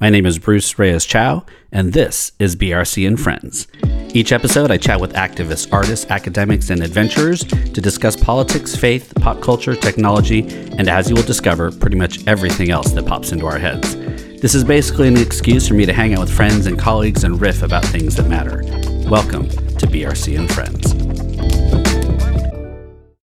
[0.00, 3.66] My name is Bruce Reyes Chow, and this is BRC and Friends.
[4.14, 9.40] Each episode, I chat with activists, artists, academics, and adventurers to discuss politics, faith, pop
[9.40, 10.42] culture, technology,
[10.78, 13.96] and as you will discover, pretty much everything else that pops into our heads.
[14.40, 17.40] This is basically an excuse for me to hang out with friends and colleagues and
[17.40, 18.62] riff about things that matter.
[19.10, 20.94] Welcome to BRC and Friends.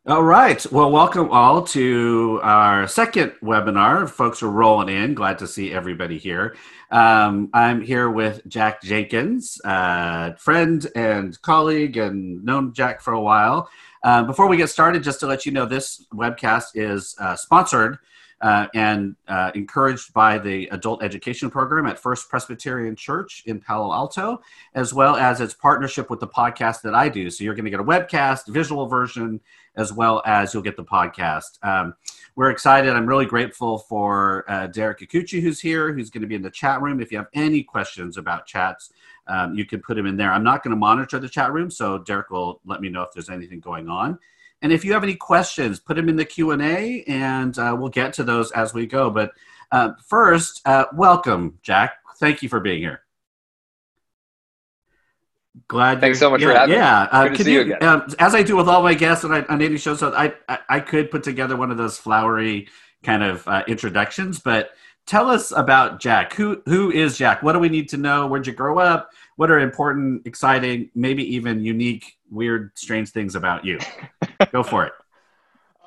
[0.06, 0.64] All right.
[0.72, 4.08] Well, welcome all to our second webinar.
[4.08, 5.12] Folks are rolling in.
[5.12, 6.56] Glad to see everybody here.
[6.90, 13.20] Um, I'm here with Jack Jenkins, uh, friend and colleague, and known Jack for a
[13.20, 13.68] while.
[14.02, 17.98] Uh, before we get started, just to let you know, this webcast is uh, sponsored
[18.40, 23.92] uh, and uh, encouraged by the adult education program at First Presbyterian Church in Palo
[23.92, 24.40] Alto,
[24.74, 27.28] as well as its partnership with the podcast that I do.
[27.28, 29.40] So you're going to get a webcast, visual version,
[29.76, 31.62] as well as you'll get the podcast.
[31.62, 31.94] Um,
[32.36, 32.90] we're excited.
[32.90, 36.50] I'm really grateful for uh, Derek Kikuchi, who's here, who's going to be in the
[36.50, 37.00] chat room.
[37.00, 38.92] If you have any questions about chats,
[39.26, 40.32] um, you can put them in there.
[40.32, 43.12] I'm not going to monitor the chat room, so Derek will let me know if
[43.12, 44.18] there's anything going on.
[44.62, 48.12] And if you have any questions, put them in the Q&A, and uh, we'll get
[48.14, 49.10] to those as we go.
[49.10, 49.32] But
[49.72, 51.94] uh, first, uh, welcome, Jack.
[52.18, 53.02] Thank you for being here.
[55.66, 56.00] Glad.
[56.00, 57.08] Thanks so much yeah, for having yeah.
[57.12, 57.18] me.
[57.18, 57.88] Uh, Good to see you you, again.
[57.88, 60.80] um, as I do with all my guests on, on any shows, I, I I
[60.80, 62.68] could put together one of those flowery
[63.02, 64.70] kind of uh, introductions, but
[65.06, 66.34] tell us about Jack.
[66.34, 67.42] Who who is Jack?
[67.42, 68.26] What do we need to know?
[68.28, 69.10] Where'd you grow up?
[69.36, 73.78] What are important, exciting, maybe even unique, weird, strange things about you?
[74.52, 74.92] Go for it.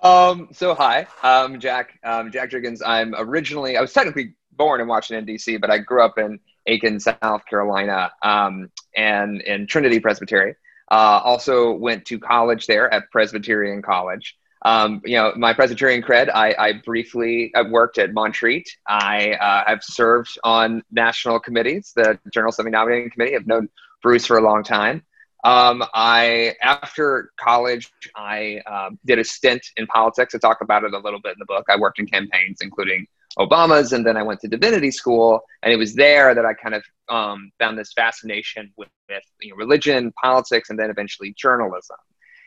[0.04, 2.00] Um, so hi, I'm Jack.
[2.04, 2.82] Um, Jack Jenkins.
[2.82, 7.00] I'm originally, I was technically born in Washington D.C., but I grew up in Aiken,
[7.00, 10.56] South Carolina, um, and in Trinity Presbytery.
[10.92, 14.38] Uh, also went to college there at Presbyterian College.
[14.66, 16.30] Um, you know, my Presbyterian cred.
[16.34, 18.68] I, I briefly I worked at Montreat.
[18.88, 23.36] I uh, have served on national committees, the General Assembly Nominating Committee.
[23.36, 23.70] I've known
[24.02, 25.04] Bruce for a long time.
[25.44, 30.34] Um, I after college, I um, did a stint in politics.
[30.34, 31.66] I talk about it a little bit in the book.
[31.70, 33.06] I worked in campaigns, including
[33.40, 35.42] Obama's, and then I went to divinity school.
[35.62, 39.50] And it was there that I kind of um, found this fascination with, with you
[39.50, 41.98] know, religion, politics, and then eventually journalism.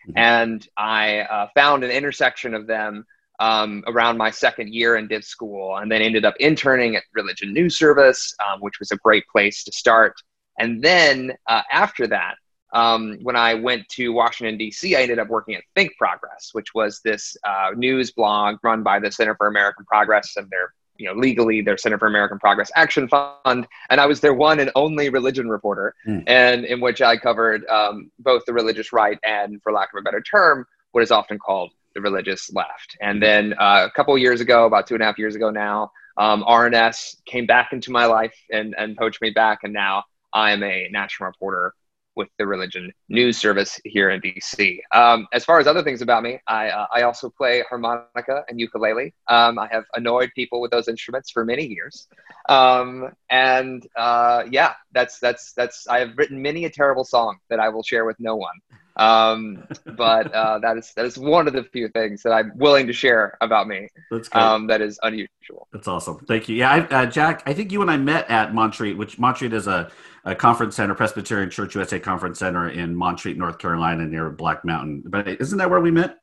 [0.09, 0.19] Mm-hmm.
[0.19, 3.05] And I uh, found an intersection of them
[3.39, 7.53] um, around my second year in div school, and then ended up interning at Religion
[7.53, 10.15] News Service, um, which was a great place to start.
[10.59, 12.37] And then uh, after that,
[12.73, 16.75] um, when I went to Washington, D.C., I ended up working at Think Progress, which
[16.75, 21.07] was this uh, news blog run by the Center for American Progress and their, you
[21.09, 23.67] know, legally their Center for American Progress Action Fund.
[23.91, 26.25] And I was their one and only religion reporter, Mm.
[26.27, 30.03] and in which I covered um, both the religious right and, for lack of a
[30.03, 32.97] better term, what is often called the religious left.
[33.01, 35.91] And then uh, a couple years ago, about two and a half years ago now,
[36.19, 40.53] um, RNS came back into my life and, and poached me back, and now I
[40.53, 41.75] am a national reporter
[42.17, 44.79] with the Religion News Service here in DC.
[44.93, 48.59] Um, as far as other things about me, I, uh, I also play harmonica and
[48.59, 49.15] ukulele.
[49.29, 52.09] Um, I have annoyed people with those instruments for many years,
[52.49, 55.87] um, and uh, yeah, that's that's that's.
[55.89, 58.55] I have written many a terrible song that I will share with no one.
[58.97, 62.87] Um, but uh, that is that is one of the few things that I'm willing
[62.87, 63.89] to share about me.
[64.11, 64.43] That's great.
[64.43, 65.69] Um, that is unusual.
[65.73, 66.19] That's awesome.
[66.27, 66.57] Thank you.
[66.57, 69.67] Yeah, I, uh, Jack, I think you and I met at Montreat, which Montreat is
[69.67, 69.91] a,
[70.25, 75.05] a conference center, Presbyterian Church USA Conference Center in Montreat, North Carolina, near Black Mountain.
[75.07, 76.19] But isn't that where we met?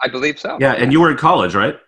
[0.00, 0.58] I believe so.
[0.60, 1.78] Yeah, and you were in college, right?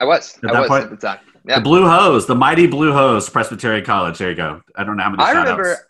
[0.00, 0.38] I was.
[0.42, 1.18] At I that was point- at the time.
[1.44, 4.18] The Blue Hose, the mighty Blue Hose, Presbyterian College.
[4.18, 4.60] There you go.
[4.76, 5.22] I don't know how many.
[5.22, 5.87] I remember.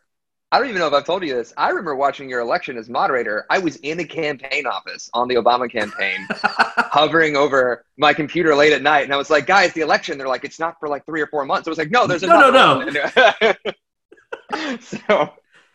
[0.51, 1.53] I don't even know if I've told you this.
[1.59, 3.45] I remember watching your election as moderator.
[3.51, 8.73] I was in a campaign office on the Obama campaign, hovering over my computer late
[8.73, 11.05] at night, and I was like, "Guys, the election." They're like, "It's not for like
[11.05, 13.53] three or four months." I was like, "No, there's No, no, no,
[14.51, 15.35] no." so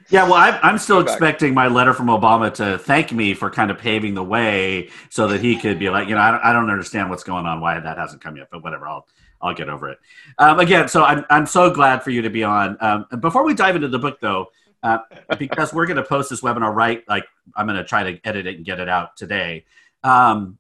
[0.10, 3.70] Yeah, well, I'm, I'm still expecting my letter from Obama to thank me for kind
[3.70, 6.52] of paving the way so that he could be like, you know, I don't, I
[6.52, 9.08] don't understand what's going on, why that hasn't come yet, but whatever, I'll
[9.40, 10.00] I'll get over it.
[10.40, 12.78] Um, again, so I'm I'm so glad for you to be on.
[12.80, 14.48] Um, before we dive into the book, though,
[14.84, 15.00] uh,
[15.40, 17.24] because we're going to post this webinar right, like
[17.56, 19.66] I'm going to try to edit it and get it out today.
[20.04, 20.58] Um,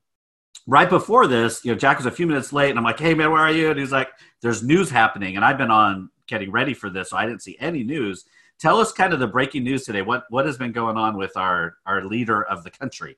[0.66, 3.14] right before this, you know, Jack was a few minutes late, and I'm like, "Hey,
[3.14, 4.10] man, where are you?" And he's like,
[4.42, 7.58] "There's news happening," and I've been on getting ready for this, so I didn't see
[7.60, 8.26] any news.
[8.60, 10.02] Tell us kind of the breaking news today.
[10.02, 13.18] What what has been going on with our our leader of the country?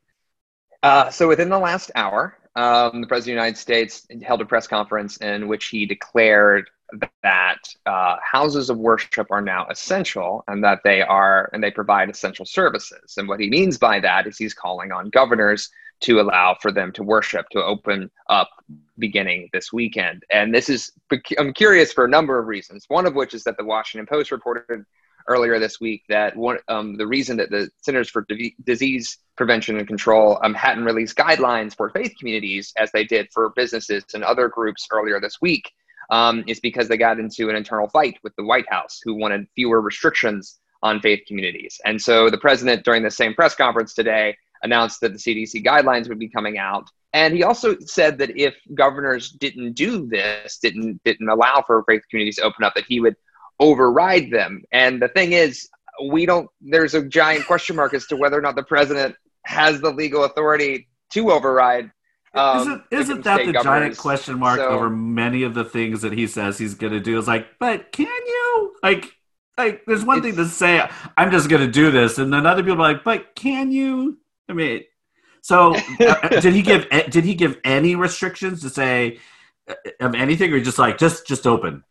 [0.82, 4.46] Uh, so within the last hour, um, the president of the United States held a
[4.46, 6.70] press conference in which he declared
[7.24, 12.10] that uh, houses of worship are now essential and that they are and they provide
[12.10, 13.16] essential services.
[13.18, 15.70] And what he means by that is he's calling on governors
[16.02, 18.50] to allow for them to worship to open up
[18.98, 20.24] beginning this weekend.
[20.32, 20.92] And this is
[21.38, 22.86] I'm curious for a number of reasons.
[22.88, 24.84] One of which is that the Washington Post reported
[25.28, 29.78] earlier this week that one um, the reason that the Centers for D- Disease Prevention
[29.78, 34.24] and Control um, hadn't released guidelines for faith communities as they did for businesses and
[34.24, 35.72] other groups earlier this week
[36.10, 39.48] um, is because they got into an internal fight with the White House, who wanted
[39.56, 41.80] fewer restrictions on faith communities.
[41.86, 46.08] And so the president, during the same press conference today, announced that the CDC guidelines
[46.10, 46.90] would be coming out.
[47.14, 52.04] And he also said that if governors didn't do this, didn't didn't allow for faith
[52.10, 53.16] communities to open up, that he would
[53.60, 54.64] override them.
[54.72, 55.70] And the thing is,
[56.10, 56.50] we don't.
[56.62, 59.16] There's a giant question mark as to whether or not the president
[59.46, 61.92] has the legal authority to override
[62.36, 66.14] um, isn't isn't that the giant question mark so, over many of the things that
[66.14, 67.18] he says he's going to do?
[67.18, 68.76] Is like, but can you?
[68.84, 69.14] Like,
[69.58, 72.62] like there's one thing to say, I'm just going to do this, and then other
[72.62, 74.18] people are like, but can you?
[74.50, 74.84] I mean,
[75.42, 79.20] so uh, did he give did he give any restrictions to say
[79.70, 81.84] uh, of anything, or just like just just open?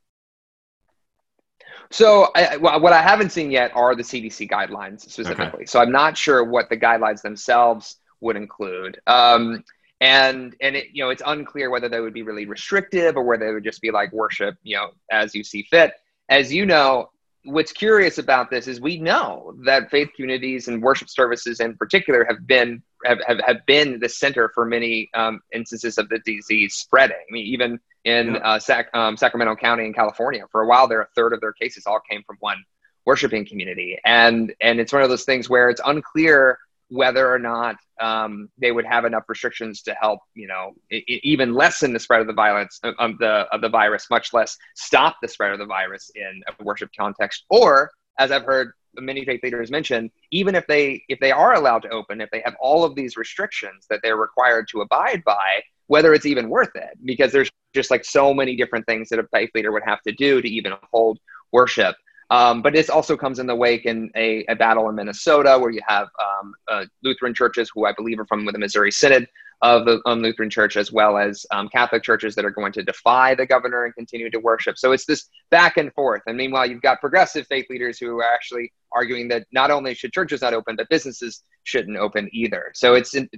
[1.91, 5.45] So, I, what I haven't seen yet are the CDC guidelines specifically.
[5.45, 5.67] Okay.
[5.67, 9.01] So, I'm not sure what the guidelines themselves would include.
[9.07, 9.63] Um,
[10.05, 13.47] and and it you know it's unclear whether they would be really restrictive or whether
[13.47, 15.95] they would just be like worship you know as you see fit.
[16.29, 17.11] As you know
[17.45, 22.25] what's curious about this is we know that faith communities and worship services in particular
[22.29, 26.75] have been have, have, have been the center for many um, instances of the disease
[26.75, 27.17] spreading.
[27.17, 31.01] I mean even in uh, Sac, um, sacramento county in california for a while there
[31.01, 32.63] a third of their cases all came from one
[33.07, 33.99] worshiping community.
[34.05, 36.59] And and it's one of those things where it's unclear
[36.95, 41.93] whether or not um, they would have enough restrictions to help, you know, even lessen
[41.93, 45.53] the spread of the violence of the of the virus, much less stop the spread
[45.53, 47.45] of the virus in a worship context.
[47.51, 51.83] Or, as I've heard many faith leaders mention, even if they if they are allowed
[51.83, 55.63] to open, if they have all of these restrictions that they're required to abide by,
[55.89, 59.27] whether it's even worth it, because there's just like so many different things that a
[59.33, 61.19] faith leader would have to do to even hold
[61.51, 61.97] worship.
[62.31, 65.71] Um, but this also comes in the wake in a, a battle in Minnesota where
[65.71, 69.29] you have um, uh, Lutheran churches who I believe are from the Missouri Synod
[69.63, 72.83] of the um, Lutheran Church, as well as um, Catholic churches that are going to
[72.83, 74.77] defy the governor and continue to worship.
[74.77, 76.23] So it's this back and forth.
[76.27, 80.13] And meanwhile, you've got progressive faith leaders who are actually arguing that not only should
[80.13, 82.73] churches not open, but businesses shouldn't open either.
[82.75, 83.29] So it's in,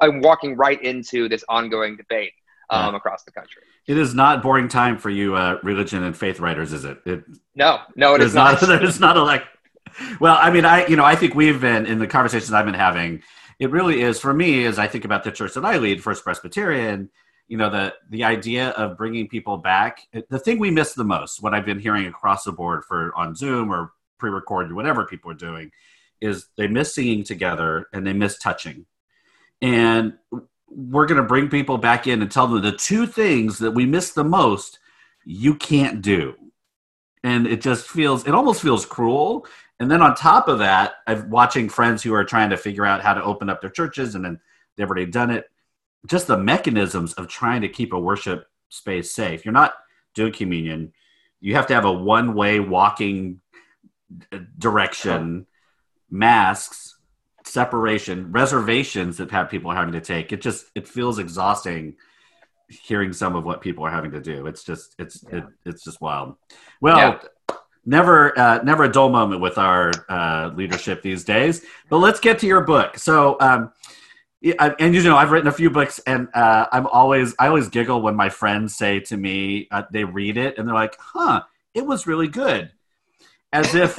[0.00, 2.32] I'm walking right into this ongoing debate
[2.70, 2.96] um, yeah.
[2.96, 3.62] across the country.
[3.86, 6.98] It is not boring time for you, uh, religion and faith writers, is it?
[7.04, 7.24] it
[7.54, 8.60] no, no, it is not.
[8.60, 9.44] not there's not a like.
[10.20, 12.74] Well, I mean, I you know, I think we've been in the conversations I've been
[12.74, 13.22] having.
[13.58, 16.24] It really is for me as I think about the church that I lead, First
[16.24, 17.10] Presbyterian.
[17.46, 20.00] You know, the the idea of bringing people back.
[20.12, 23.34] The thing we miss the most, what I've been hearing across the board for on
[23.34, 25.70] Zoom or pre-recorded, whatever people are doing,
[26.20, 28.86] is they miss singing together and they miss touching.
[29.60, 30.14] And
[30.74, 33.86] we're going to bring people back in and tell them the two things that we
[33.86, 34.78] miss the most
[35.24, 36.34] you can't do.
[37.22, 39.46] And it just feels it almost feels cruel.
[39.80, 43.02] And then on top of that i'm watching friends who are trying to figure out
[43.02, 44.40] how to open up their churches and then
[44.76, 45.50] they've already done it
[46.06, 49.44] just the mechanisms of trying to keep a worship space safe.
[49.44, 49.74] You're not
[50.14, 50.92] doing communion.
[51.40, 53.40] You have to have a one way walking
[54.32, 55.46] uh, direction
[56.10, 56.93] masks
[57.44, 60.32] separation reservations that have people are having to take.
[60.32, 61.96] It just it feels exhausting
[62.68, 64.46] hearing some of what people are having to do.
[64.46, 65.38] It's just it's yeah.
[65.38, 66.36] it, it's just wild.
[66.80, 67.56] Well yeah.
[67.84, 72.38] never uh, never a dull moment with our uh, leadership these days but let's get
[72.40, 72.98] to your book.
[72.98, 73.72] So um,
[74.78, 78.02] and you know i've written a few books and uh, i'm always i always giggle
[78.02, 81.40] when my friends say to me uh, they read it and they're like huh
[81.74, 82.70] it was really good.
[83.52, 83.98] As if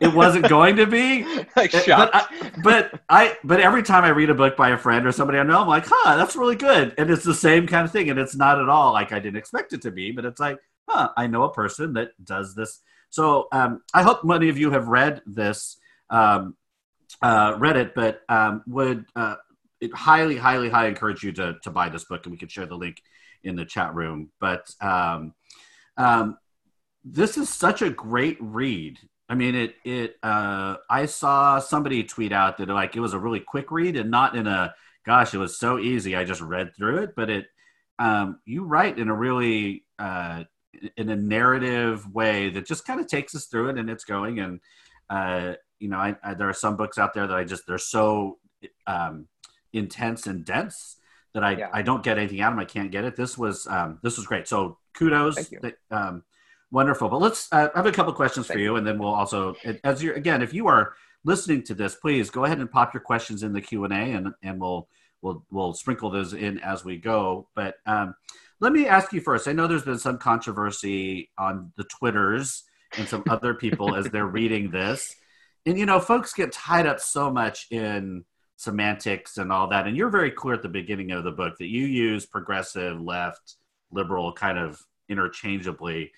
[0.00, 1.24] it wasn't going to be.
[1.56, 5.06] like but I, but I but every time I read a book by a friend
[5.06, 6.94] or somebody I know, I'm like, huh, that's really good.
[6.98, 8.10] And it's the same kind of thing.
[8.10, 10.58] And it's not at all like I didn't expect it to be, but it's like,
[10.88, 12.80] huh, I know a person that does this.
[13.10, 15.78] So um, I hope many of you have read this,
[16.10, 16.56] um,
[17.22, 19.36] uh, read it, but um, would uh,
[19.94, 22.76] highly, highly, highly encourage you to to buy this book, and we can share the
[22.76, 23.02] link
[23.42, 24.30] in the chat room.
[24.40, 25.34] But um,
[25.96, 26.36] um,
[27.04, 30.16] this is such a great read I mean, it it.
[30.22, 34.10] Uh, I saw somebody tweet out that like it was a really quick read and
[34.10, 36.16] not in a gosh, it was so easy.
[36.16, 37.46] I just read through it, but it.
[37.98, 40.44] Um, you write in a really uh,
[40.96, 44.38] in a narrative way that just kind of takes us through it and it's going.
[44.38, 44.60] And,
[45.08, 47.78] uh, you know, I, I, there are some books out there that I just, they're
[47.78, 48.38] so
[48.86, 49.28] um,
[49.72, 50.96] intense and dense
[51.34, 51.70] that I, yeah.
[51.72, 52.62] I don't get anything out of them.
[52.62, 53.16] I can't get it.
[53.16, 54.48] This was, um, this was great.
[54.48, 55.36] So kudos.
[55.62, 56.22] That, um,
[56.70, 57.08] wonderful.
[57.08, 58.76] But let's, uh, I have a couple questions Thank for you.
[58.76, 60.94] And then we'll also, as you're, again, if you are
[61.24, 63.96] listening to this, please go ahead and pop your questions in the Q and A
[63.96, 64.88] and, and we'll,
[65.22, 67.48] we'll, we'll sprinkle those in as we go.
[67.54, 68.14] But, um,
[68.60, 69.48] let me ask you first.
[69.48, 72.64] I know there's been some controversy on the Twitters
[72.96, 75.14] and some other people as they're reading this.
[75.66, 78.24] And, you know, folks get tied up so much in
[78.56, 79.86] semantics and all that.
[79.86, 83.56] And you're very clear at the beginning of the book that you use progressive, left,
[83.90, 86.12] liberal kind of interchangeably.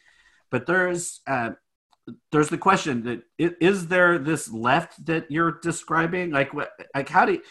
[0.50, 1.50] But there's, uh,
[2.32, 6.30] there's the question that is there this left that you're describing?
[6.30, 7.42] Like, what, like how do you,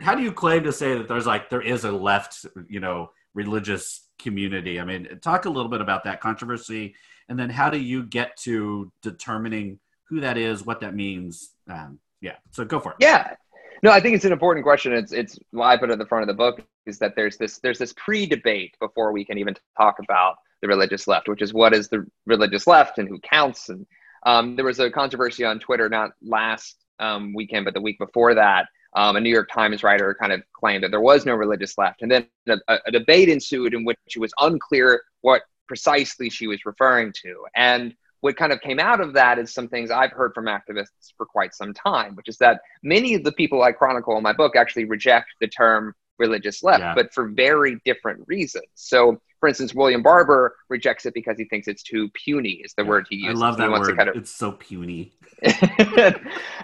[0.00, 3.10] how do you claim to say that there's like there is a left, you know,
[3.34, 4.80] religious community.
[4.80, 6.94] I mean, talk a little bit about that controversy,
[7.28, 11.50] and then how do you get to determining who that is, what that means?
[11.70, 12.96] Um, yeah, so go for it.
[13.00, 13.34] Yeah,
[13.82, 14.92] no, I think it's an important question.
[14.92, 17.36] It's it's why I put it at the front of the book is that there's
[17.36, 21.54] this there's this pre-debate before we can even talk about the religious left, which is
[21.54, 23.68] what is the religious left and who counts.
[23.68, 23.86] And
[24.24, 28.34] um, there was a controversy on Twitter not last um, weekend, but the week before
[28.34, 31.76] that, um, a New York Times writer kind of claimed that there was no religious
[31.78, 32.02] left.
[32.02, 36.64] And then a, a, debate ensued in which it was unclear what precisely she was
[36.64, 37.44] referring to.
[37.54, 41.12] And what kind of came out of that is some things I've heard from activists
[41.16, 44.32] for quite some time, which is that many of the people I chronicle in my
[44.32, 46.94] book actually reject the term religious left, yeah.
[46.94, 48.66] but for very different reasons.
[48.74, 52.84] So, for instance, William Barber rejects it because he thinks it's too puny, is the
[52.84, 53.40] word he uses.
[53.40, 53.96] I love that word.
[53.96, 54.16] Kind of...
[54.16, 55.12] It's so puny.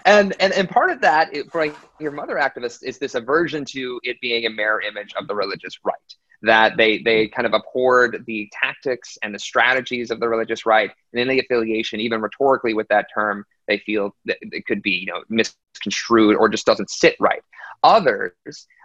[0.05, 4.19] and, and and part of that for your mother activists is this aversion to it
[4.19, 5.95] being a mirror image of the religious right.
[6.45, 10.91] That they they kind of abhorred the tactics and the strategies of the religious right,
[11.11, 15.07] and any affiliation, even rhetorically, with that term, they feel that it could be you
[15.07, 17.41] know misconstrued or just doesn't sit right.
[17.83, 18.33] Others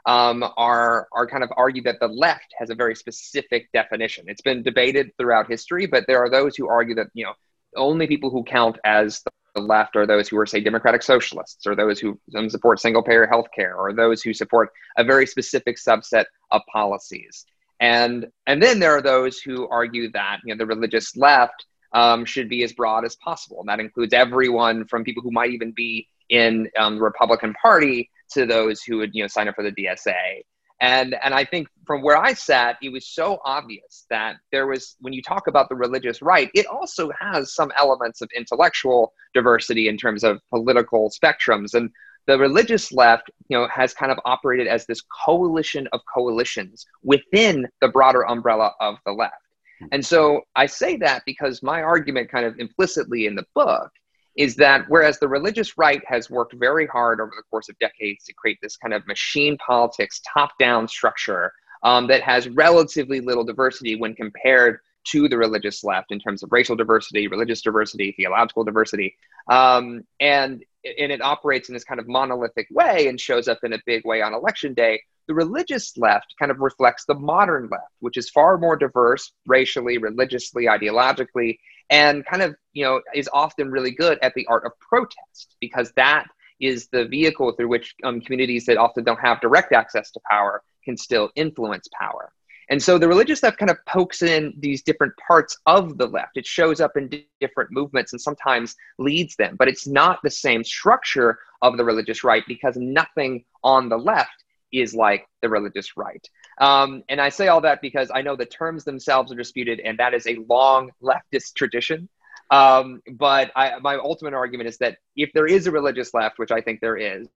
[0.06, 4.24] um, are are kind of argue that the left has a very specific definition.
[4.28, 7.34] It's been debated throughout history, but there are those who argue that you know
[7.76, 11.74] only people who count as the left are those who are say democratic socialists or
[11.74, 16.24] those who support single payer health care or those who support a very specific subset
[16.50, 17.44] of policies
[17.80, 22.24] and and then there are those who argue that you know the religious left um,
[22.24, 25.72] should be as broad as possible and that includes everyone from people who might even
[25.72, 29.62] be in um, the republican party to those who would you know sign up for
[29.62, 30.42] the DSA.
[30.80, 34.96] And and I think from where I sat, it was so obvious that there was
[35.00, 39.88] when you talk about the religious right, it also has some elements of intellectual diversity
[39.88, 41.74] in terms of political spectrums.
[41.74, 41.90] And
[42.26, 47.66] the religious left, you know, has kind of operated as this coalition of coalitions within
[47.80, 49.34] the broader umbrella of the left.
[49.80, 49.86] Hmm.
[49.92, 53.90] And so I say that because my argument kind of implicitly in the book
[54.36, 58.24] is that whereas the religious right has worked very hard over the course of decades
[58.24, 63.44] to create this kind of machine politics, top down structure um, that has relatively little
[63.44, 68.64] diversity when compared to the religious left in terms of racial diversity, religious diversity, theological
[68.64, 69.16] diversity.
[69.50, 73.72] Um, and, and it operates in this kind of monolithic way and shows up in
[73.72, 75.00] a big way on election day.
[75.26, 79.96] The religious left kind of reflects the modern left, which is far more diverse racially,
[79.96, 81.58] religiously, ideologically,
[81.90, 85.92] and kind of you know is often really good at the art of protest because
[85.92, 86.26] that
[86.60, 90.62] is the vehicle through which um, communities that often don't have direct access to power
[90.84, 92.32] can still influence power.
[92.68, 96.36] And so the religious left kind of pokes in these different parts of the left.
[96.36, 100.30] It shows up in d- different movements and sometimes leads them but it's not the
[100.30, 105.96] same structure of the religious right because nothing on the left is like the religious
[105.96, 106.28] right
[106.60, 109.98] um, and I say all that because I know the terms themselves are disputed, and
[109.98, 112.08] that is a long leftist tradition.
[112.50, 116.50] Um, but I, my ultimate argument is that if there is a religious left, which
[116.50, 117.28] I think there is,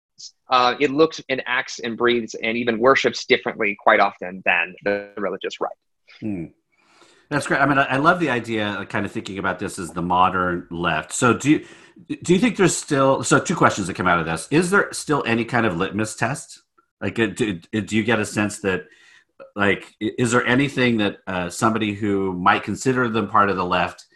[0.50, 5.10] uh, it looks and acts and breathes and even worships differently quite often than the
[5.16, 5.72] religious right.
[6.20, 6.46] Hmm.
[7.30, 7.60] That's great.
[7.60, 10.68] I mean, I love the idea of kind of thinking about this as the modern
[10.70, 11.12] left.
[11.12, 11.66] So, do you
[12.22, 14.46] do you think there's still so two questions that come out of this?
[14.50, 16.60] Is there still any kind of litmus test?
[17.00, 18.84] Like, do, do you get a sense that
[19.56, 24.06] like is there anything that uh, somebody who might consider them part of the left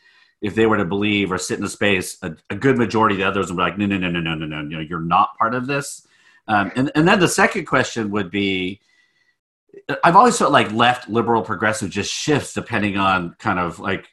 [0.40, 3.18] if they were to believe or sit in a space a, a good majority of
[3.18, 5.00] the others would be like no no no no no no no you know you're
[5.00, 6.06] not part of this.
[6.46, 8.80] Um, and, and then the second question would be
[10.02, 14.08] i've always felt like left liberal progressive just shifts depending on kind of like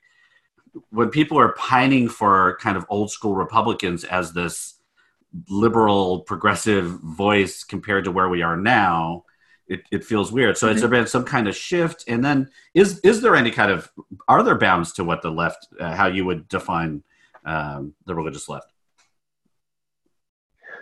[0.89, 4.75] when people are pining for kind of old school republicans as this
[5.49, 9.23] liberal progressive voice compared to where we are now
[9.67, 10.57] it, it feels weird.
[10.57, 10.73] So mm-hmm.
[10.73, 12.03] has there been some kind of shift?
[12.07, 13.91] And then is is there any kind of
[14.27, 17.03] are there bounds to what the left uh, how you would define
[17.45, 18.71] um, the religious left?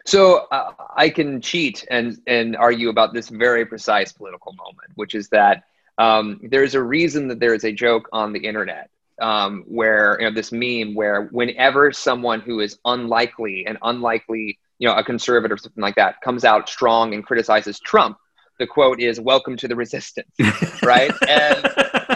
[0.06, 5.16] So uh, I can cheat and and argue about this very precise political moment, which
[5.16, 5.64] is that
[5.98, 8.90] um, there's a reason that there is a joke on the internet
[9.22, 14.88] um, where you know this meme where whenever someone who is unlikely and unlikely, you
[14.88, 18.18] know, a conservative or something like that comes out strong and criticizes Trump,
[18.60, 20.30] the quote is "Welcome to the resistance,"
[20.84, 21.12] right?
[21.28, 21.68] and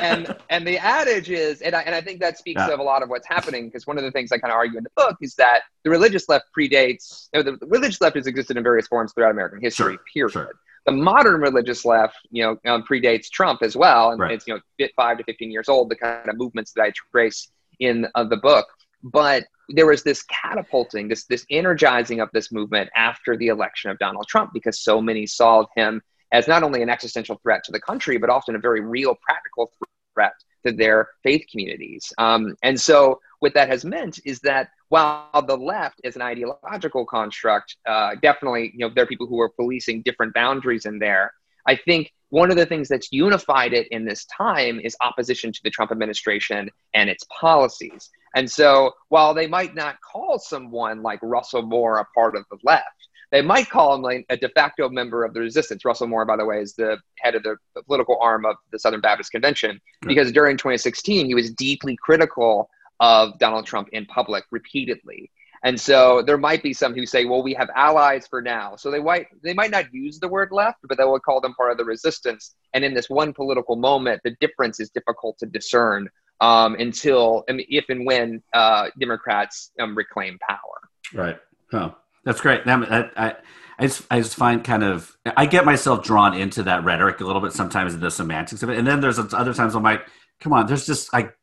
[0.02, 2.74] and and the adage is, and I, and I think that speaks yeah.
[2.74, 4.78] of a lot of what's happening because one of the things I kind of argue
[4.78, 8.28] in the book is that the religious left predates, you know, the, religious left has
[8.28, 9.94] existed in various forms throughout American history.
[9.94, 10.30] Sure.
[10.30, 10.32] Period.
[10.32, 10.52] Sure.
[10.86, 14.32] The modern religious left, you know, um, predates Trump as well, and right.
[14.32, 15.90] it's you know five to fifteen years old.
[15.90, 18.68] The kind of movements that I trace in uh, the book,
[19.04, 24.00] but there was this catapulting, this this energizing of this movement after the election of
[24.00, 27.80] Donald Trump because so many saw him as not only an existential threat to the
[27.80, 29.72] country, but often a very real, practical
[30.14, 30.34] threat
[30.66, 32.12] to their faith communities.
[32.18, 37.06] Um, and so, what that has meant is that while the left is an ideological
[37.06, 41.34] construct, uh, definitely, you know, there are people who are policing different boundaries in there.
[41.68, 45.60] I think one of the things that's unified it in this time is opposition to
[45.64, 48.10] the Trump administration and its policies.
[48.36, 52.58] And so, while they might not call someone like Russell Moore a part of the
[52.64, 52.86] left,
[53.32, 55.84] they might call him like a de facto member of the resistance.
[55.84, 58.80] Russell Moore, by the way, is the head of the, the political arm of the
[58.80, 62.70] Southern Baptist Convention because during 2016 he was deeply critical
[63.00, 65.30] of Donald Trump in public repeatedly.
[65.64, 68.76] And so there might be some who say, well, we have allies for now.
[68.76, 71.54] So they might they might not use the word left, but they will call them
[71.56, 72.56] part of the resistance.
[72.74, 76.10] And in this one political moment, the difference is difficult to discern
[76.42, 80.90] um, until I mean, if and when uh, Democrats um, reclaim power.
[81.14, 81.38] Right.
[81.72, 81.92] Huh.
[82.28, 82.68] That's great.
[82.68, 83.36] I, I,
[83.80, 87.24] I, just, I just find kind of I get myself drawn into that rhetoric a
[87.24, 90.06] little bit sometimes in the semantics of it, and then there's other times I'm like,
[90.42, 91.34] come on, there's just like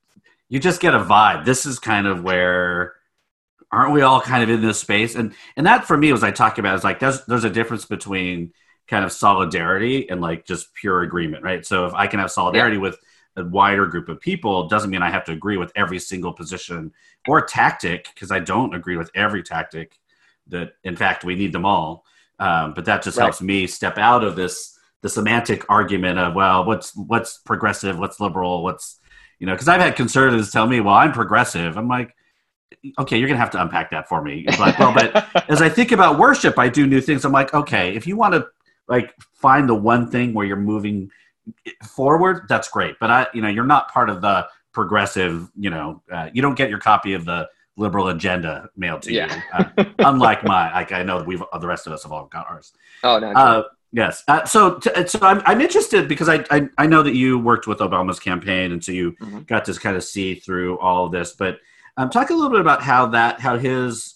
[0.51, 1.47] you just get a vibe.
[1.47, 2.97] This is kind of where
[3.73, 5.15] aren't we all kind of in this space?
[5.15, 7.87] And and that for me was I talk about is like there's there's a difference
[7.87, 8.53] between
[8.87, 11.65] kind of solidarity and like just pure agreement, right?
[11.65, 12.83] So if I can have solidarity yeah.
[12.83, 12.99] with
[13.37, 16.93] a wider group of people doesn't mean I have to agree with every single position
[17.27, 19.99] or tactic because I don't agree with every tactic
[20.49, 22.05] that in fact we need them all.
[22.39, 23.25] Um, but that just right.
[23.25, 28.21] helps me step out of this the semantic argument of well, what's what's progressive, what's
[28.21, 28.99] liberal, what's
[29.39, 31.77] you know, because I've had conservatives tell me, well, I'm progressive.
[31.77, 32.15] I'm like,
[32.99, 34.47] okay, you're gonna have to unpack that for me.
[34.59, 37.25] But well, but as I think about worship, I do new things.
[37.25, 38.47] I'm like, okay, if you want to
[38.89, 41.11] like find the one thing where you're moving
[41.87, 42.97] forward, that's great.
[42.99, 45.51] But I, you know, you're not part of the progressive.
[45.55, 49.35] You know, uh, you don't get your copy of the liberal agenda mailed to yeah.
[49.35, 49.65] you.
[49.79, 52.73] Uh, unlike my, like I know we've the rest of us have all got ours.
[53.03, 53.33] Oh no.
[53.33, 54.23] Uh, yes.
[54.29, 57.79] Uh, so so I'm I'm interested because I, I, I know that you worked with
[57.79, 59.41] Obama's campaign and so you mm-hmm.
[59.41, 61.33] got to kind of see through all of this.
[61.33, 61.59] But
[61.97, 64.15] um, talk a little bit about how that how his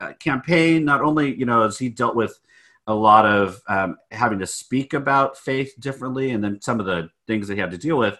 [0.00, 2.38] uh, campaign not only you know as he dealt with
[2.88, 7.08] a lot of um, having to speak about faith differently and then some of the
[7.28, 8.18] things that he had to deal with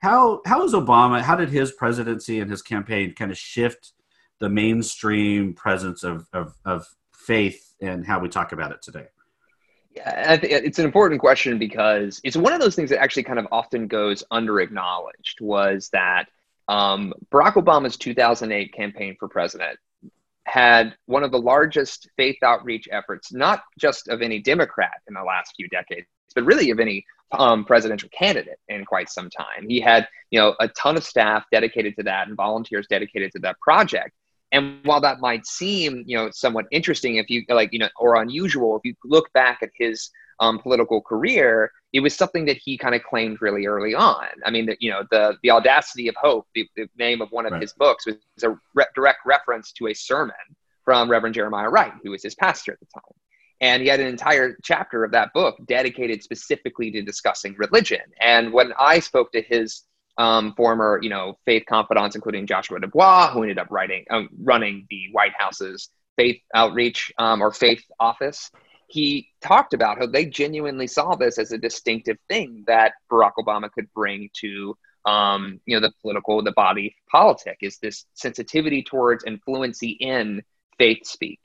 [0.00, 3.92] how how is obama how did his presidency and his campaign kind of shift
[4.40, 9.06] the mainstream presence of, of, of faith and how we talk about it today?
[9.94, 13.38] Yeah, I it's an important question because it's one of those things that actually kind
[13.38, 16.26] of often goes under acknowledged was that
[16.66, 19.78] um, Barack Obama's 2008 campaign for president
[20.46, 25.22] had one of the largest faith outreach efforts, not just of any Democrat in the
[25.22, 29.68] last few decades, but really of any um, presidential candidate in quite some time.
[29.68, 33.38] He had, you know, a ton of staff dedicated to that and volunteers dedicated to
[33.40, 34.12] that project.
[34.54, 38.22] And while that might seem, you know, somewhat interesting if you like, you know, or
[38.22, 42.78] unusual, if you look back at his um, political career, it was something that he
[42.78, 44.26] kind of claimed really early on.
[44.46, 47.46] I mean, the, you know, the the audacity of hope, the, the name of one
[47.46, 47.62] of right.
[47.62, 50.44] his books, was a re- direct reference to a sermon
[50.84, 53.02] from Reverend Jeremiah Wright, who was his pastor at the time.
[53.60, 58.02] And he had an entire chapter of that book dedicated specifically to discussing religion.
[58.20, 59.82] And when I spoke to his
[60.16, 64.86] um, former, you know, faith confidants, including Joshua DuBois, who ended up writing, um, running
[64.90, 68.50] the White House's faith outreach um, or faith office.
[68.86, 73.70] He talked about how they genuinely saw this as a distinctive thing that Barack Obama
[73.72, 79.24] could bring to, um, you know, the political, the body politic is this sensitivity towards
[79.24, 80.42] and fluency in
[80.78, 81.40] faith speak.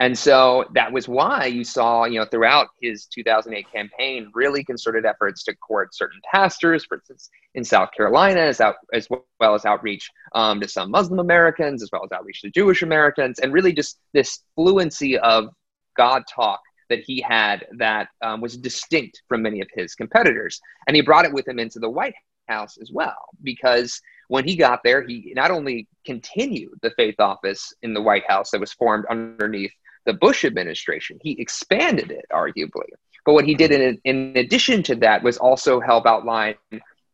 [0.00, 5.06] And so that was why you saw, you know, throughout his 2008 campaign, really concerted
[5.06, 9.64] efforts to court certain pastors, for instance, in South Carolina, as, out, as well as
[9.64, 13.72] outreach um, to some Muslim Americans, as well as outreach to Jewish Americans, and really
[13.72, 15.50] just this fluency of
[15.96, 20.60] God talk that he had that um, was distinct from many of his competitors.
[20.86, 22.14] And he brought it with him into the White
[22.48, 27.72] House as well, because when he got there, he not only continued the faith office
[27.82, 29.72] in the White House that was formed underneath
[30.06, 32.88] the Bush administration, he expanded it, arguably.
[33.24, 36.56] But what he did in, in addition to that was also help outline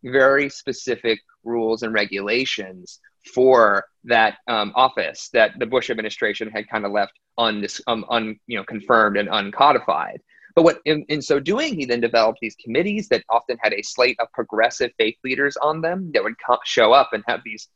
[0.03, 3.01] very specific rules and regulations
[3.35, 8.39] for that um, office that the Bush administration had kind of left un, um, un,
[8.47, 10.19] you know, confirmed and uncodified.
[10.57, 13.83] But what in, in so doing, he then developed these committees that often had a
[13.83, 17.69] slate of progressive faith leaders on them that would co- show up and have these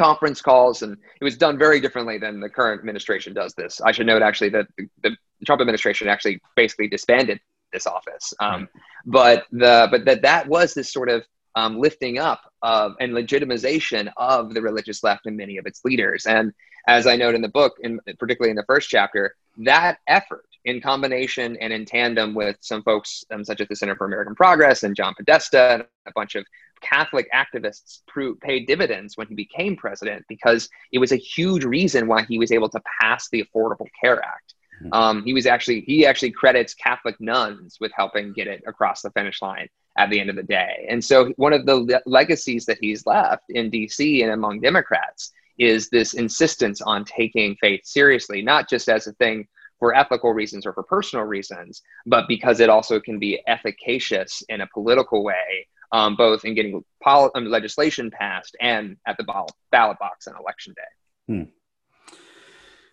[0.00, 3.82] conference calls and it was done very differently than the current administration does this.
[3.82, 7.38] I should note actually that the, the trump administration actually basically disbanded
[7.70, 8.32] this office.
[8.40, 8.66] Um,
[9.04, 11.22] but the but that that was this sort of
[11.54, 16.24] um, lifting up of and legitimization of the religious left and many of its leaders.
[16.24, 16.54] And
[16.88, 20.80] as I note in the book, and particularly in the first chapter, that effort in
[20.80, 24.82] combination and in tandem with some folks um, such as the Center for American Progress
[24.82, 26.44] and John Podesta and a bunch of
[26.80, 28.00] Catholic activists
[28.40, 32.52] paid dividends when he became president because it was a huge reason why he was
[32.52, 34.54] able to pass the Affordable Care Act.
[34.80, 34.92] Hmm.
[34.92, 39.10] Um, he was actually he actually credits Catholic nuns with helping get it across the
[39.10, 40.86] finish line at the end of the day.
[40.88, 45.32] And so one of the le- legacies that he's left in DC and among Democrats
[45.58, 49.46] is this insistence on taking faith seriously, not just as a thing
[49.78, 54.60] for ethical reasons or for personal reasons, but because it also can be efficacious in
[54.60, 59.50] a political way, um, both in getting pol- um, legislation passed and at the ball-
[59.70, 61.34] ballot box on election day.
[61.34, 61.50] Hmm.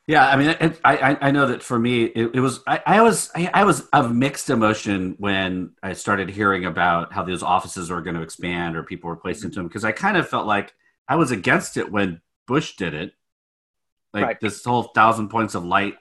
[0.07, 3.01] Yeah, I mean, it, I I know that for me, it, it was I, I
[3.01, 7.89] was I, I, was of mixed emotion when I started hearing about how those offices
[7.89, 10.47] were going to expand or people were placed into them because I kind of felt
[10.47, 10.73] like
[11.09, 13.11] I was against it when Bush did it,
[14.13, 14.39] like right.
[14.39, 15.95] this whole thousand points of light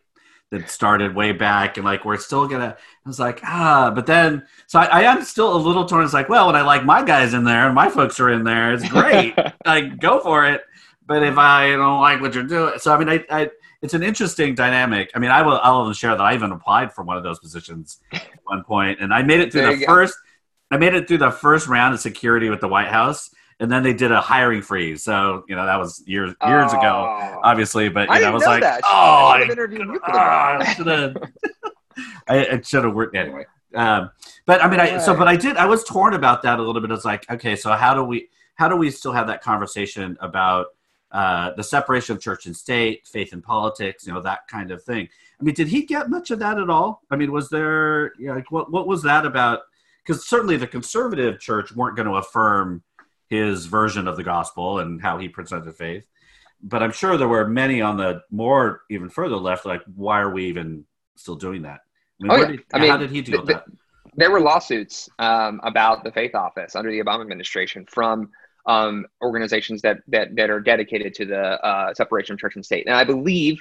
[0.56, 2.76] that started way back and like we're still gonna.
[2.78, 6.04] I was like ah, but then so I, I am still a little torn.
[6.04, 8.44] It's like well, when I like my guys in there and my folks are in
[8.44, 9.34] there, it's great.
[9.66, 10.62] like go for it.
[11.06, 13.50] But if I don't like what you're doing, so I mean, I, I
[13.82, 15.10] it's an interesting dynamic.
[15.14, 18.00] I mean, I will I'll share that I even applied for one of those positions
[18.12, 20.16] at one point, and I made it through there the first.
[20.70, 23.82] I made it through the first round of security with the White House, and then
[23.82, 25.02] they did a hiring freeze.
[25.02, 26.78] So you know that was years years oh.
[26.78, 27.88] ago, obviously.
[27.88, 28.80] But you know, I was like, that.
[28.84, 29.48] oh, I,
[30.12, 31.16] I, I should have.
[32.28, 33.46] I, should have worked anyway.
[33.74, 34.10] Um,
[34.44, 35.56] but I mean, I so but I did.
[35.56, 36.90] I was torn about that a little bit.
[36.90, 40.68] It's like, okay, so how do we how do we still have that conversation about
[41.12, 44.82] uh, the separation of church and state, faith and politics, you know, that kind of
[44.82, 45.08] thing.
[45.40, 47.02] I mean, did he get much of that at all?
[47.10, 49.60] I mean, was there, you know, like, what, what was that about?
[50.04, 52.82] Because certainly the conservative church weren't going to affirm
[53.28, 56.06] his version of the gospel and how he presented faith.
[56.62, 60.30] But I'm sure there were many on the more, even further left, like, why are
[60.30, 60.84] we even
[61.16, 61.80] still doing that?
[62.20, 62.46] I mean, oh, yeah.
[62.46, 63.64] did, I mean how did he deal with that?
[64.14, 68.30] There were lawsuits um, about the faith office under the Obama administration from
[68.66, 72.86] um, organizations that, that that are dedicated to the uh, separation of church and state.
[72.86, 73.60] And I believe,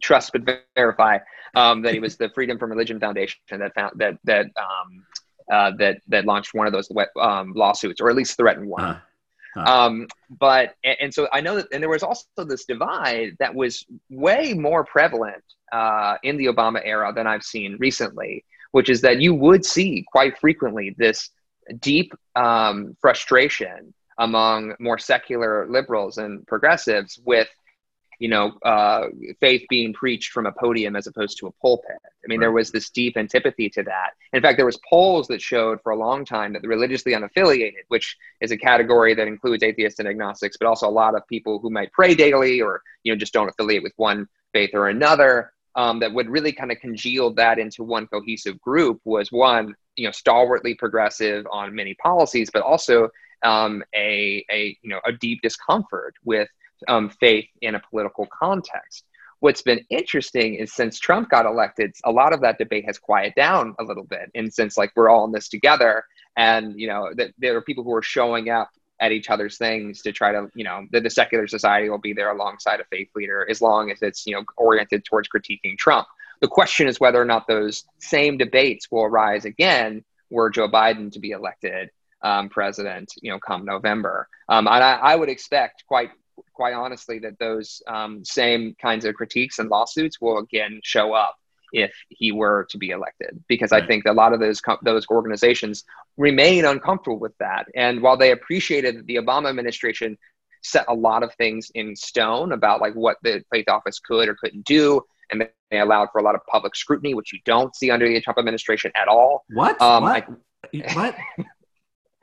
[0.00, 1.18] trust but verify,
[1.54, 5.04] um, that it was the Freedom from Religion Foundation that found that that um,
[5.50, 8.84] uh, that that launched one of those um, lawsuits, or at least threatened one.
[8.84, 9.00] Uh-huh.
[9.56, 9.86] Uh-huh.
[9.86, 10.06] Um,
[10.38, 13.86] but and, and, so I know that, and there was also this divide that was
[14.10, 19.20] way more prevalent uh, in the Obama era than I've seen recently, which is that
[19.20, 21.30] you would see quite frequently this
[21.80, 27.48] deep um, frustration among more secular liberals and progressives with
[28.18, 29.06] you know uh,
[29.40, 32.44] faith being preached from a podium as opposed to a pulpit i mean right.
[32.44, 35.92] there was this deep antipathy to that in fact there was polls that showed for
[35.92, 40.08] a long time that the religiously unaffiliated which is a category that includes atheists and
[40.08, 43.32] agnostics but also a lot of people who might pray daily or you know just
[43.32, 47.58] don't affiliate with one faith or another um, that would really kind of congeal that
[47.58, 53.08] into one cohesive group was one you know stalwartly progressive on many policies but also
[53.42, 56.48] um, a, a, you know, a deep discomfort with
[56.86, 59.04] um, faith in a political context.
[59.40, 63.34] What's been interesting is since Trump got elected, a lot of that debate has quieted
[63.36, 64.30] down a little bit.
[64.34, 66.04] And since like we're all in this together,
[66.36, 70.02] and you know that there are people who are showing up at each other's things
[70.02, 73.08] to try to, you know, that the secular society will be there alongside a faith
[73.14, 76.06] leader as long as it's, you know, oriented towards critiquing Trump.
[76.40, 81.12] The question is whether or not those same debates will arise again were Joe Biden
[81.12, 81.90] to be elected
[82.22, 84.28] um, president, you know, come November.
[84.48, 86.10] Um, and I, I, would expect, quite
[86.52, 91.36] quite honestly, that those um, same kinds of critiques and lawsuits will again show up
[91.72, 93.82] if he were to be elected, because right.
[93.82, 95.84] I think a lot of those those organizations
[96.16, 97.66] remain uncomfortable with that.
[97.74, 100.16] And while they appreciated that the Obama administration
[100.62, 104.34] set a lot of things in stone about like what the faith office could or
[104.34, 107.90] couldn't do and they allowed for a lot of public scrutiny, which you don't see
[107.90, 109.44] under the Trump administration at all.
[109.50, 109.80] What?
[109.80, 110.28] Um, what?
[110.74, 111.16] I, what?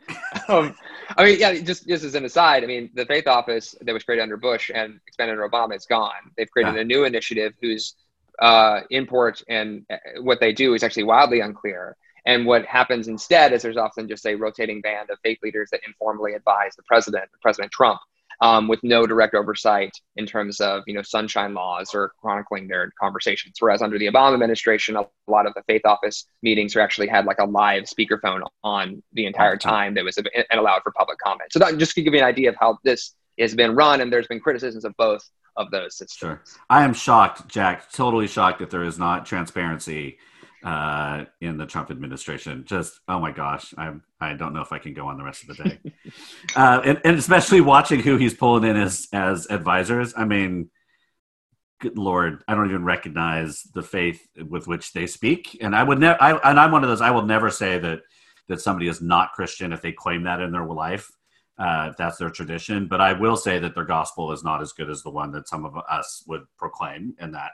[0.50, 0.76] um,
[1.18, 4.04] I mean, yeah, just, just as an aside, I mean, the Faith Office that was
[4.04, 6.12] created under Bush and expanded under Obama is gone.
[6.38, 6.82] They've created yeah.
[6.82, 7.96] a new initiative whose
[8.40, 11.96] uh, import and uh, what they do is actually wildly unclear.
[12.26, 15.82] And what happens instead is there's often just a rotating band of faith leaders that
[15.88, 18.00] informally advise the president, President Trump,
[18.42, 22.92] um, with no direct oversight in terms of you know sunshine laws or chronicling their
[23.00, 23.56] conversations.
[23.60, 27.26] Whereas under the Obama administration, a lot of the faith office meetings are actually had
[27.26, 31.52] like a live speakerphone on the entire time that was and allowed for public comment.
[31.52, 34.12] So that just to give you an idea of how this has been run, and
[34.12, 36.18] there's been criticisms of both of those systems.
[36.18, 37.92] Sure, I am shocked, Jack.
[37.92, 40.18] Totally shocked that there is not transparency
[40.66, 42.66] uh, in the Trump administration.
[42.66, 45.48] Just oh my gosh, I'm I don't know if I can go on the rest
[45.48, 45.80] of the day,
[46.56, 50.14] uh, and, and especially watching who he's pulling in as as advisors.
[50.18, 50.72] I mean,
[51.80, 56.00] good lord, I don't even recognize the faith with which they speak, and I would
[56.00, 56.22] never.
[56.22, 57.02] I, and I'm one of those.
[57.02, 58.02] I will never say that
[58.48, 61.12] that somebody is not Christian if they claim that in their life.
[61.58, 62.86] Uh, that's their tradition.
[62.86, 65.48] But I will say that their gospel is not as good as the one that
[65.48, 67.52] some of us would proclaim, and that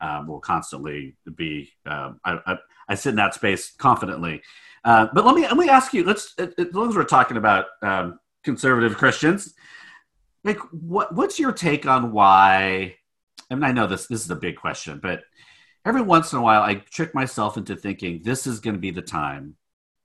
[0.00, 1.70] um, will constantly be.
[1.84, 4.40] Um, I, I, I, sit in that space confidently.
[4.84, 6.02] Uh, but let me let me ask you.
[6.02, 9.52] Let's as long as we're talking about um, conservative Christians,
[10.44, 12.94] like what what's your take on why?
[13.50, 15.24] I mean, I know this this is a big question, but
[15.84, 18.90] every once in a while, I trick myself into thinking this is going to be
[18.90, 19.56] the time.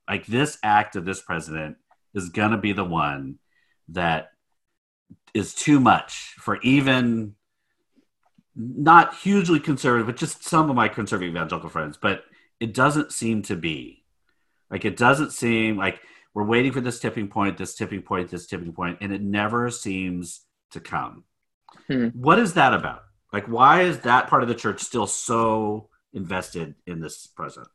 [0.06, 1.76] Like this act of this president
[2.14, 3.38] is going to be the one
[3.88, 4.30] that
[5.34, 7.34] is too much for even
[8.54, 11.96] not hugely conservative, but just some of my conservative evangelical friends.
[11.96, 12.24] But
[12.60, 14.04] it doesn't seem to be
[14.70, 16.00] like it doesn't seem like
[16.34, 19.70] we're waiting for this tipping point, this tipping point, this tipping point, and it never
[19.70, 20.42] seems
[20.72, 21.24] to come.
[21.86, 22.08] Hmm.
[22.08, 23.04] What is that about?
[23.32, 27.70] Like, why is that part of the church still so invested in this president?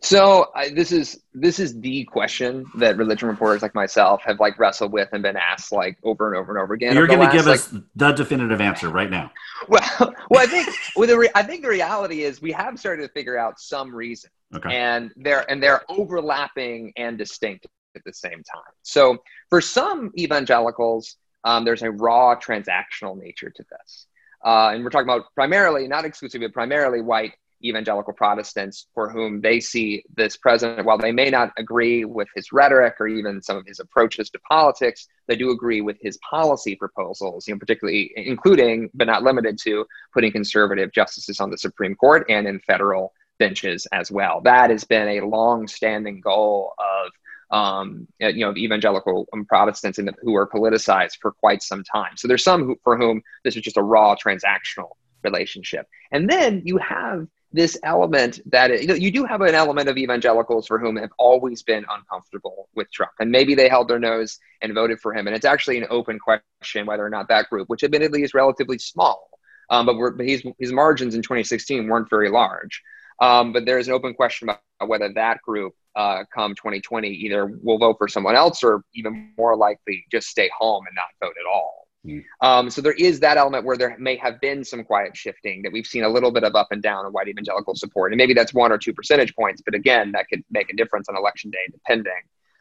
[0.00, 4.56] So I, this is this is the question that religion reporters like myself have like
[4.58, 6.94] wrestled with and been asked like over and over and over again.
[6.94, 9.30] You're going to give like, us the definitive answer right now.
[9.66, 13.02] Well, well, I think well, the re- I think the reality is we have started
[13.02, 14.72] to figure out some reason, okay.
[14.72, 18.72] and they're and they're overlapping and distinct at the same time.
[18.84, 19.18] So
[19.50, 24.06] for some evangelicals, um, there's a raw transactional nature to this,
[24.44, 27.32] uh, and we're talking about primarily, not exclusively, but primarily white
[27.62, 32.52] evangelical Protestants for whom they see this president, while they may not agree with his
[32.52, 36.76] rhetoric or even some of his approaches to politics, they do agree with his policy
[36.76, 41.94] proposals, you know, particularly including, but not limited to, putting conservative justices on the Supreme
[41.94, 44.40] Court and in federal benches as well.
[44.42, 47.12] That has been a long-standing goal of
[47.50, 52.16] um, you know, evangelical Protestants the, who are politicized for quite some time.
[52.16, 54.90] So there's some who, for whom this is just a raw transactional
[55.24, 55.86] relationship.
[56.12, 59.96] And then you have this element that you, know, you do have an element of
[59.96, 64.38] evangelicals for whom have always been uncomfortable with Trump, and maybe they held their nose
[64.60, 65.26] and voted for him.
[65.26, 68.78] And it's actually an open question whether or not that group, which admittedly is relatively
[68.78, 69.30] small,
[69.70, 72.82] um, but, but his, his margins in 2016 weren't very large.
[73.20, 77.46] Um, but there is an open question about whether that group, uh, come 2020, either
[77.46, 81.34] will vote for someone else or even more likely just stay home and not vote
[81.40, 81.87] at all.
[82.06, 82.24] Mm.
[82.40, 85.72] Um, so there is that element where there may have been some quiet shifting that
[85.72, 88.12] we've seen a little bit of up and down in white evangelical support.
[88.12, 91.08] And maybe that's one or two percentage points, but again, that could make a difference
[91.08, 92.12] on election day depending.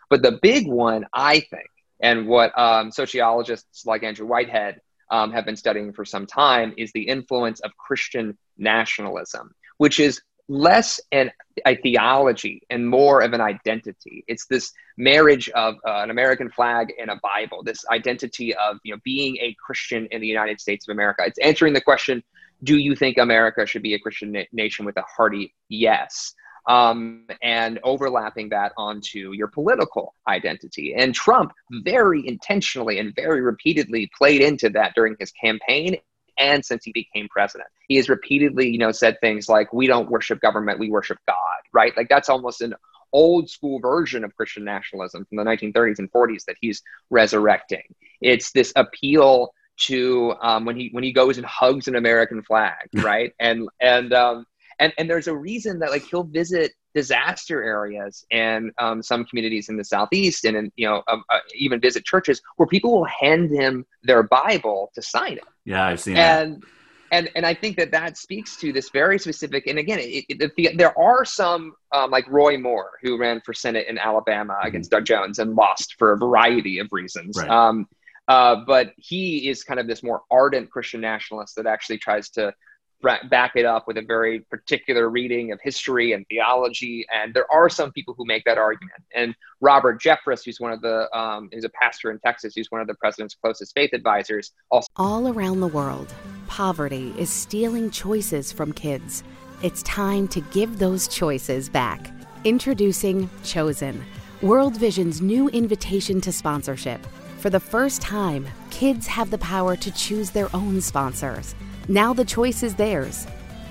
[0.10, 1.70] But the big one, I think,
[2.00, 6.92] and what um, sociologists like Andrew Whitehead um, have been studying for some time is
[6.94, 11.32] the influence of Christian nationalism, which is less an,
[11.66, 14.24] a theology and more of an identity.
[14.28, 18.94] It's this marriage of uh, an American flag and a Bible, this identity of you
[18.94, 21.24] know being a Christian in the United States of America.
[21.26, 22.24] It's answering the question,
[22.64, 26.34] do you think America should be a Christian na- nation with a hearty yes?
[26.68, 30.94] Um, and overlapping that onto your political identity.
[30.98, 35.96] And Trump very intentionally and very repeatedly played into that during his campaign
[36.38, 37.70] and since he became president.
[37.88, 41.36] He has repeatedly, you know, said things like, "We don't worship government, we worship God."
[41.74, 41.96] Right?
[41.96, 42.74] Like that's almost an
[43.14, 47.84] old school version of Christian nationalism from the 1930s and 40s that he's resurrecting.
[48.22, 52.76] It's this appeal to um, when he when he goes and hugs an American flag,
[52.96, 53.34] right?
[53.40, 54.46] and and um,
[54.80, 59.70] and and there's a reason that like he'll visit disaster areas and um, some communities
[59.70, 63.06] in the southeast and in, you know um, uh, even visit churches where people will
[63.06, 66.68] hand him their bible to sign it yeah i've seen and that.
[67.12, 70.52] and and i think that that speaks to this very specific and again it, it,
[70.56, 74.68] the, there are some um, like roy moore who ran for senate in alabama mm-hmm.
[74.68, 77.50] against doug jones and lost for a variety of reasons right.
[77.50, 77.88] um,
[78.30, 82.54] uh, but he is kind of this more ardent christian nationalist that actually tries to
[83.02, 87.06] back it up with a very particular reading of history and theology.
[87.14, 89.04] And there are some people who make that argument.
[89.14, 92.88] And Robert Jeffress, who's one of the, um, a pastor in Texas, who's one of
[92.88, 94.52] the president's closest faith advisors.
[94.72, 96.14] Also, all around the world,
[96.48, 99.24] poverty is stealing choices from kids.
[99.62, 102.12] It's time to give those choices back.
[102.44, 104.04] Introducing Chosen,
[104.42, 107.06] World Vision's new invitation to sponsorship.
[107.40, 111.56] For the first time, kids have the power to choose their own sponsors.
[111.90, 113.26] Now the choice is theirs.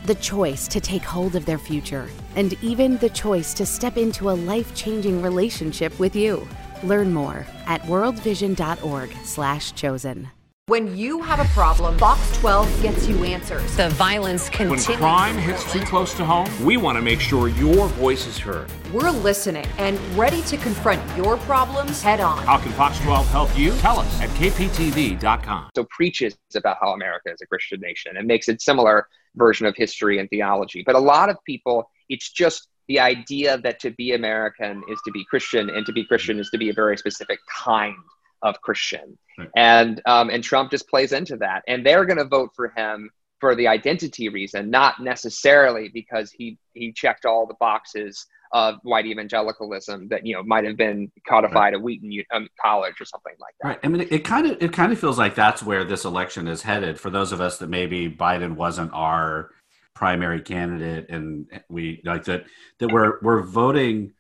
[0.07, 4.31] The choice to take hold of their future, and even the choice to step into
[4.31, 6.49] a life changing relationship with you.
[6.83, 10.31] Learn more at worldvision.org/slash chosen.
[10.69, 13.77] When you have a problem, Fox 12 gets you answers.
[13.77, 14.89] The violence continues.
[14.89, 18.37] When crime hits too close to home, we want to make sure your voice is
[18.37, 18.69] heard.
[18.93, 22.39] We're listening and ready to confront your problems head on.
[22.39, 23.77] How can Fox 12 help you?
[23.77, 25.71] Tell us at kptv.com.
[25.77, 29.77] So preaches about how America is a Christian nation and makes a similar version of
[29.77, 30.83] history and theology.
[30.85, 35.13] But a lot of people, it's just the idea that to be American is to
[35.13, 37.95] be Christian, and to be Christian is to be a very specific kind
[38.43, 39.19] of Christian.
[39.39, 39.49] Right.
[39.57, 41.63] And um, and Trump just plays into that.
[41.69, 46.59] And they're going to vote for him for the identity reason, not necessarily because he
[46.75, 51.55] he checked all the boxes of white evangelicalism that you know might have been codified
[51.55, 51.75] right.
[51.75, 53.69] at Wheaton um, College or something like that.
[53.69, 53.79] Right.
[53.83, 56.63] I mean, it kind of it kind of feels like that's where this election is
[56.63, 56.99] headed.
[56.99, 59.51] For those of us that maybe Biden wasn't our
[59.95, 62.45] primary candidate, and we like that
[62.79, 64.13] that we're we're voting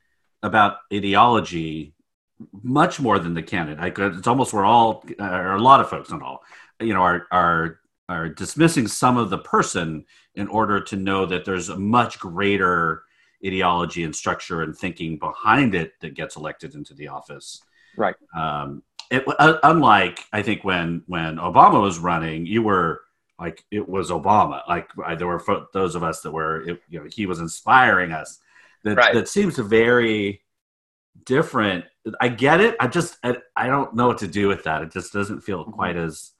[0.42, 1.94] about ideology
[2.62, 3.82] much more than the candidate.
[3.82, 6.42] I could, it's almost we're all, or a lot of folks, not all,
[6.80, 11.44] you know, are are are dismissing some of the person in order to know that
[11.44, 13.02] there's a much greater
[13.44, 17.62] ideology and structure and thinking behind it that gets elected into the office.
[17.96, 18.14] Right.
[18.36, 23.02] Um, it, uh, unlike I think when when Obama was running, you were
[23.38, 24.66] like it was Obama.
[24.68, 28.38] Like there were those of us that were, it, you know, he was inspiring us.
[28.84, 29.14] That right.
[29.14, 30.42] that seems to very
[31.24, 31.84] different.
[32.20, 32.76] I get it.
[32.80, 34.82] I just I, I, don't know what to do with that.
[34.82, 35.72] It just doesn't feel mm-hmm.
[35.72, 36.32] quite as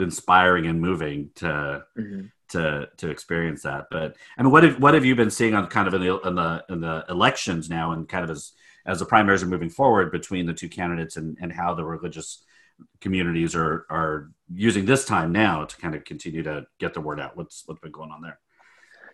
[0.00, 2.26] inspiring and moving to mm-hmm.
[2.50, 3.86] to to experience that.
[3.90, 6.20] But I mean, what have what have you been seeing on kind of in the
[6.20, 8.52] in the in the elections now, and kind of as
[8.86, 12.44] as the primaries are moving forward between the two candidates, and and how the religious
[13.00, 17.20] communities are are using this time now to kind of continue to get the word
[17.20, 17.36] out.
[17.36, 18.38] What's what's been going on there?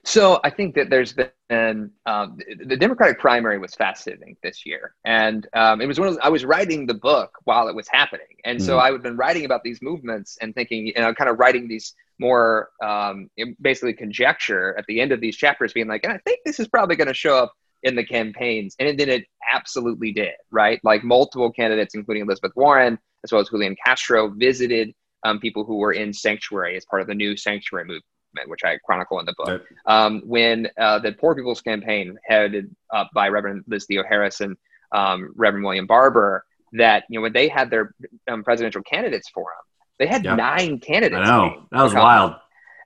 [0.05, 5.47] So I think that there's been um, the Democratic primary was fascinating this year, and
[5.55, 8.27] um, it was one of the, I was writing the book while it was happening,
[8.45, 8.67] and mm-hmm.
[8.67, 11.69] so I had been writing about these movements and thinking, you know, kind of writing
[11.69, 13.31] these more um,
[13.63, 16.69] basically conjecture at the end of these chapters, being like, and I think this is
[16.69, 20.81] probably going to show up in the campaigns, and then it absolutely did, right?
[20.85, 24.93] Like multiple candidates, including Elizabeth Warren as well as Julian Castro, visited
[25.25, 28.65] um, people who were in sanctuary as part of the new sanctuary movement movement, which
[28.65, 29.63] I chronicle in the book.
[29.87, 34.57] Um, when uh, the Poor People's Campaign, headed up by Reverend Liz Theoharis and
[34.93, 37.95] um, Reverend William Barber, that you know when they had their
[38.29, 39.57] um, presidential candidates forum,
[39.99, 41.21] they had nine candidates.
[41.21, 42.35] I know that was wild.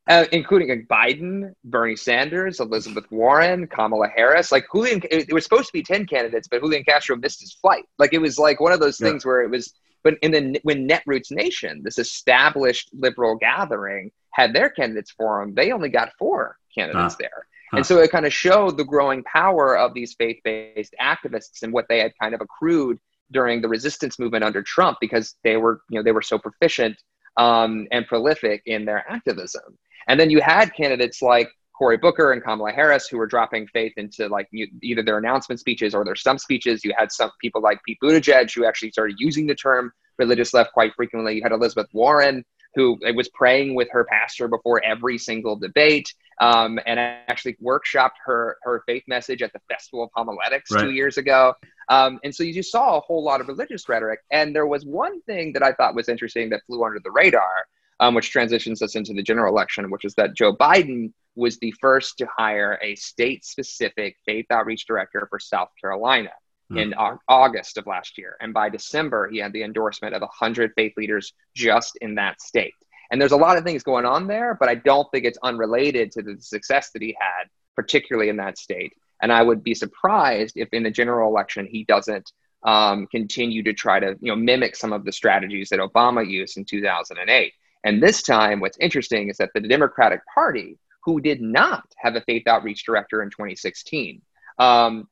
[0.09, 4.51] Uh, including like Biden, Bernie Sanders, Elizabeth Warren, Kamala Harris.
[4.51, 7.53] Like Julian, it, it, was supposed to be ten candidates, but Julian Castro missed his
[7.53, 7.85] flight.
[7.99, 9.75] Like it was like one of those things where it was.
[10.05, 15.55] But in the when Netroots Nation, this established liberal gathering, had their candidates for them,
[15.55, 17.47] they only got four candidates there.
[17.73, 21.73] And so it kind of showed the growing power of these faith based activists and
[21.73, 22.99] what they had kind of accrued
[23.31, 26.97] during the resistance movement under Trump because they were, you know, they were so proficient
[27.37, 29.77] um, and prolific in their activism.
[30.09, 33.93] And then you had candidates like Cory Booker and Kamala Harris who were dropping faith
[33.97, 34.49] into like
[34.83, 36.85] either their announcement speeches or their stump speeches.
[36.85, 40.73] You had some people like Pete Buttigieg who actually started using the term religious left
[40.73, 41.37] quite frequently.
[41.37, 46.79] You had Elizabeth Warren who was praying with her pastor before every single debate um,
[46.87, 50.83] and actually workshopped her, her faith message at the Festival of Homiletics right.
[50.83, 51.55] two years ago.
[51.89, 54.21] Um, and so you just saw a whole lot of religious rhetoric.
[54.31, 57.67] And there was one thing that I thought was interesting that flew under the radar,
[58.01, 61.73] um, which transitions us into the general election, which is that Joe Biden was the
[61.81, 66.31] first to hire a state specific faith outreach director for South Carolina
[66.73, 66.81] mm.
[66.81, 66.95] in
[67.29, 68.37] August of last year.
[68.41, 72.75] And by December, he had the endorsement of 100 faith leaders just in that state.
[73.11, 76.13] And there's a lot of things going on there, but I don't think it's unrelated
[76.13, 78.93] to the success that he had, particularly in that state.
[79.23, 82.31] And I would be surprised if in the general election he doesn't
[82.65, 86.57] um, continue to try to you know mimic some of the strategies that Obama used
[86.57, 87.53] in 2008.
[87.85, 92.21] And this time, what's interesting is that the Democratic Party, who did not have a
[92.23, 94.21] faith outreach director in 2016,
[94.59, 95.09] um,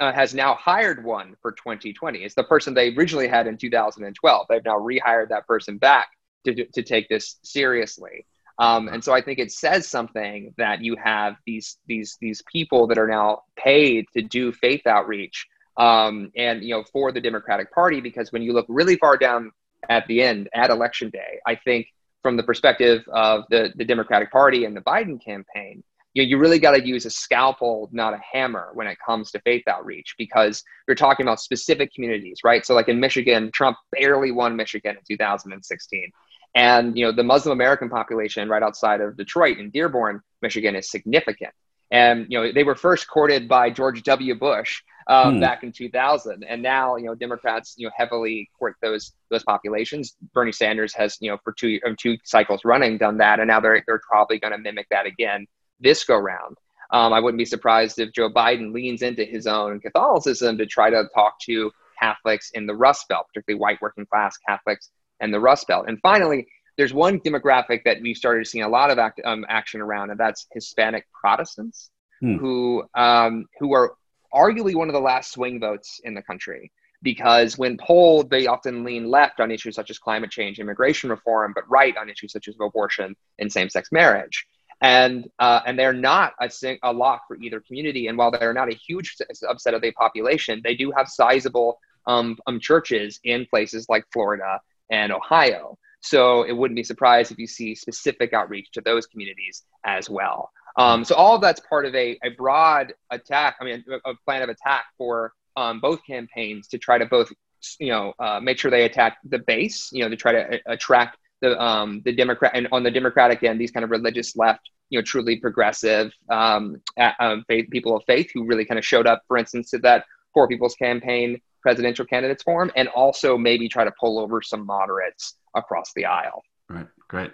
[0.00, 2.20] uh, has now hired one for 2020.
[2.20, 4.46] It's the person they originally had in 2012.
[4.48, 6.08] They've now rehired that person back
[6.44, 8.26] to, to take this seriously.
[8.58, 12.88] Um, and so I think it says something that you have these these these people
[12.88, 15.46] that are now paid to do faith outreach,
[15.76, 19.52] um, and you know for the Democratic Party because when you look really far down
[19.88, 21.86] at the end at election day, I think
[22.22, 25.84] from the perspective of the the Democratic Party and the Biden campaign,
[26.18, 29.30] you know, you really got to use a scalpel, not a hammer, when it comes
[29.30, 32.66] to faith outreach because you're talking about specific communities, right?
[32.66, 36.10] So, like in Michigan, Trump barely won Michigan in 2016.
[36.56, 40.90] And you know the Muslim American population right outside of Detroit in Dearborn, Michigan, is
[40.90, 41.52] significant.
[41.92, 44.34] And you know they were first courted by George W.
[44.34, 45.40] Bush um, hmm.
[45.40, 50.16] back in 2000, and now you know Democrats you know heavily court those those populations.
[50.34, 53.60] Bernie Sanders has you know for two um, two cycles running done that, and now
[53.60, 55.46] they're they're probably going to mimic that again
[55.80, 56.56] this go round.
[56.90, 60.88] Um, I wouldn't be surprised if Joe Biden leans into his own Catholicism to try
[60.90, 61.70] to talk to
[62.00, 65.86] Catholics in the Rust Belt, particularly white working class Catholics and the Rust Belt.
[65.88, 69.80] And finally, there's one demographic that we've started seeing a lot of act, um, action
[69.80, 72.36] around, and that's Hispanic Protestants, hmm.
[72.36, 73.94] who um, who are
[74.32, 76.70] arguably one of the last swing votes in the country.
[77.00, 81.52] Because when polled, they often lean left on issues such as climate change, immigration reform,
[81.54, 84.46] but right on issues such as abortion and same-sex marriage.
[84.80, 86.48] And uh, and they're not a,
[86.84, 88.06] a lock for either community.
[88.06, 92.38] And while they're not a huge subset of the population, they do have sizable um,
[92.46, 94.60] um, churches in places like Florida
[94.90, 95.76] and Ohio.
[96.00, 100.50] So it wouldn't be surprised if you see specific outreach to those communities as well.
[100.76, 104.14] Um, so all of that's part of a, a broad attack, I mean, a, a
[104.24, 107.32] plan of attack for um, both campaigns to try to both,
[107.80, 110.72] you know, uh, make sure they attack the base, you know, to try to a-
[110.72, 114.70] attract the um, the Democrat and on the Democratic end, these kind of religious left,
[114.90, 116.80] you know, truly progressive um,
[117.20, 120.04] um, faith, people of faith who really kind of showed up, for instance, to that
[120.34, 125.36] Poor People's Campaign presidential candidates forum, and also maybe try to pull over some moderates
[125.54, 126.42] across the aisle.
[126.68, 126.86] Right.
[127.08, 127.32] Great.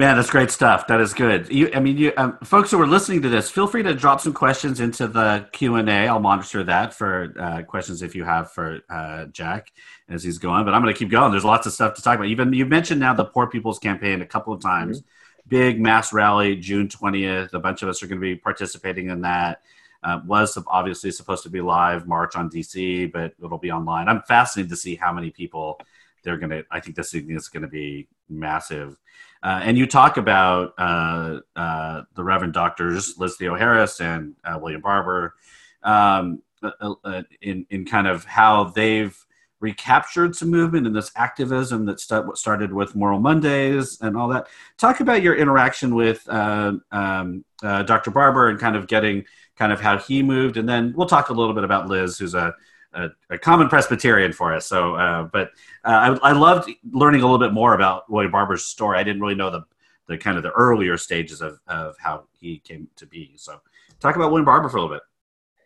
[0.00, 0.86] Man, that's great stuff.
[0.86, 1.52] That is good.
[1.52, 4.20] You, I mean, you, um, folks who are listening to this, feel free to drop
[4.20, 6.06] some questions into the Q and A.
[6.06, 9.72] I'll monitor that for uh, questions if you have for uh, Jack
[10.08, 10.64] as he's going.
[10.64, 11.32] But I'm going to keep going.
[11.32, 12.28] There's lots of stuff to talk about.
[12.28, 15.00] Even you mentioned now the Poor People's Campaign a couple of times.
[15.00, 15.48] Mm-hmm.
[15.48, 17.52] Big mass rally June 20th.
[17.52, 19.62] A bunch of us are going to be participating in that.
[20.04, 24.08] Uh, was obviously supposed to be live March on DC, but it'll be online.
[24.08, 25.80] I'm fascinated to see how many people
[26.22, 26.64] they're going to.
[26.70, 28.96] I think this is going to be massive.
[29.42, 34.80] Uh, and you talk about uh, uh, the Reverend Doctors Liz Theoharis and uh, William
[34.80, 35.34] Barber
[35.82, 39.16] um, uh, uh, in in kind of how they've
[39.60, 44.46] recaptured some movement and this activism that st- started with Moral Mondays and all that.
[44.76, 48.12] Talk about your interaction with um, Dr.
[48.12, 49.24] Barber and kind of getting
[49.56, 52.34] kind of how he moved, and then we'll talk a little bit about Liz, who's
[52.34, 52.54] a
[52.92, 54.66] a, a common Presbyterian for us.
[54.66, 55.50] So, uh, but
[55.84, 58.98] uh, I, I, loved learning a little bit more about William Barber's story.
[58.98, 59.64] I didn't really know the
[60.08, 63.34] the kind of the earlier stages of, of how he came to be.
[63.36, 63.60] So,
[64.00, 65.02] talk about William Barber for a little bit.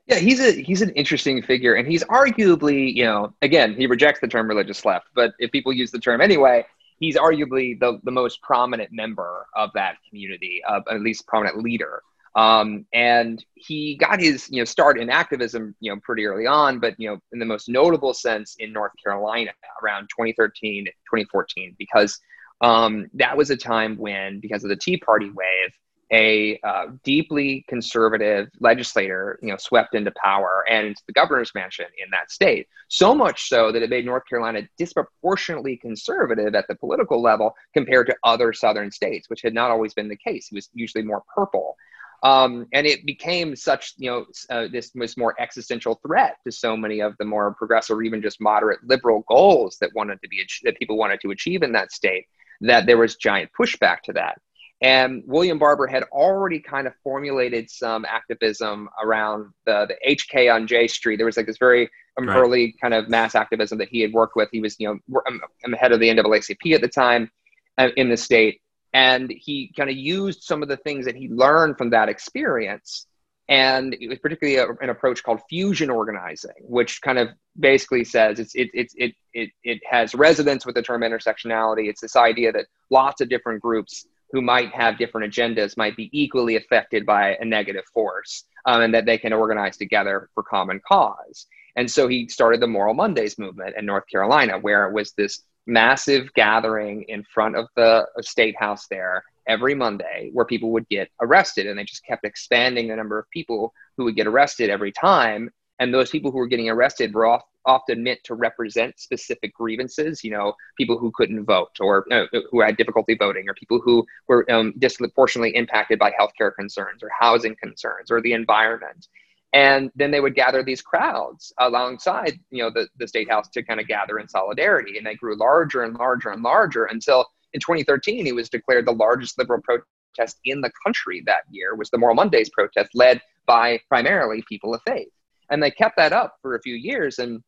[0.07, 4.21] Yeah, he's a he's an interesting figure, and he's arguably, you know, again, he rejects
[4.21, 6.67] the term religious left, but if people use the term anyway,
[6.99, 12.03] he's arguably the the most prominent member of that community, of at least prominent leader.
[12.35, 16.79] Um, and he got his you know start in activism you know pretty early on,
[16.79, 19.51] but you know in the most notable sense in North Carolina
[19.83, 22.19] around 2013 2014 because
[22.63, 25.73] um, that was a time when because of the Tea Party wave
[26.13, 32.11] a uh, deeply conservative legislator, you know, swept into power and the governor's mansion in
[32.11, 32.69] that state.
[32.89, 38.09] So much so that it made North Carolina disproportionately conservative at the political level compared
[38.09, 40.49] to other southern states, which had not always been the case.
[40.53, 41.77] It was usually more purple.
[42.23, 46.77] Um, and it became such, you know, uh, this was more existential threat to so
[46.77, 50.47] many of the more progressive or even just moderate liberal goals that wanted to be
[50.63, 52.27] that people wanted to achieve in that state.
[52.61, 54.39] That there was giant pushback to that.
[54.83, 60.67] And William Barber had already kind of formulated some activism around the, the HK on
[60.67, 61.17] J Street.
[61.17, 62.37] There was like this very um, right.
[62.37, 64.49] early kind of mass activism that he had worked with.
[64.53, 67.31] He was, you know, I'm, I'm head of the NAACP at the time
[67.79, 68.61] uh, in the state
[68.93, 73.07] and he kind of used some of the things that he learned from that experience.
[73.49, 77.29] And it was particularly a, an approach called fusion organizing which kind of
[77.59, 81.89] basically says it's it, it, it, it, it has resonance with the term intersectionality.
[81.89, 86.09] It's this idea that lots of different groups who might have different agendas might be
[86.13, 90.81] equally affected by a negative force um, and that they can organize together for common
[90.87, 91.47] cause.
[91.77, 95.43] And so he started the moral mondays movement in north carolina where it was this
[95.67, 101.11] massive gathering in front of the state house there every Monday where people would get
[101.21, 101.67] arrested.
[101.67, 105.51] And they just kept expanding the number of people who would get arrested every time.
[105.79, 110.31] And those people who were getting arrested were often meant to represent specific grievances, you
[110.31, 114.49] know, people who couldn't vote or uh, who had difficulty voting or people who were
[114.51, 119.09] um, disproportionately impacted by healthcare concerns or housing concerns or the environment.
[119.53, 123.63] And then they would gather these crowds alongside, you know, the, the state house to
[123.63, 124.97] kind of gather in solidarity.
[124.97, 128.93] And they grew larger and larger and larger until in 2013, he was declared the
[128.93, 133.79] largest liberal protest in the country that year was the Moral Mondays protest led by
[133.89, 135.09] primarily people of faith.
[135.51, 137.19] And they kept that up for a few years.
[137.19, 137.43] And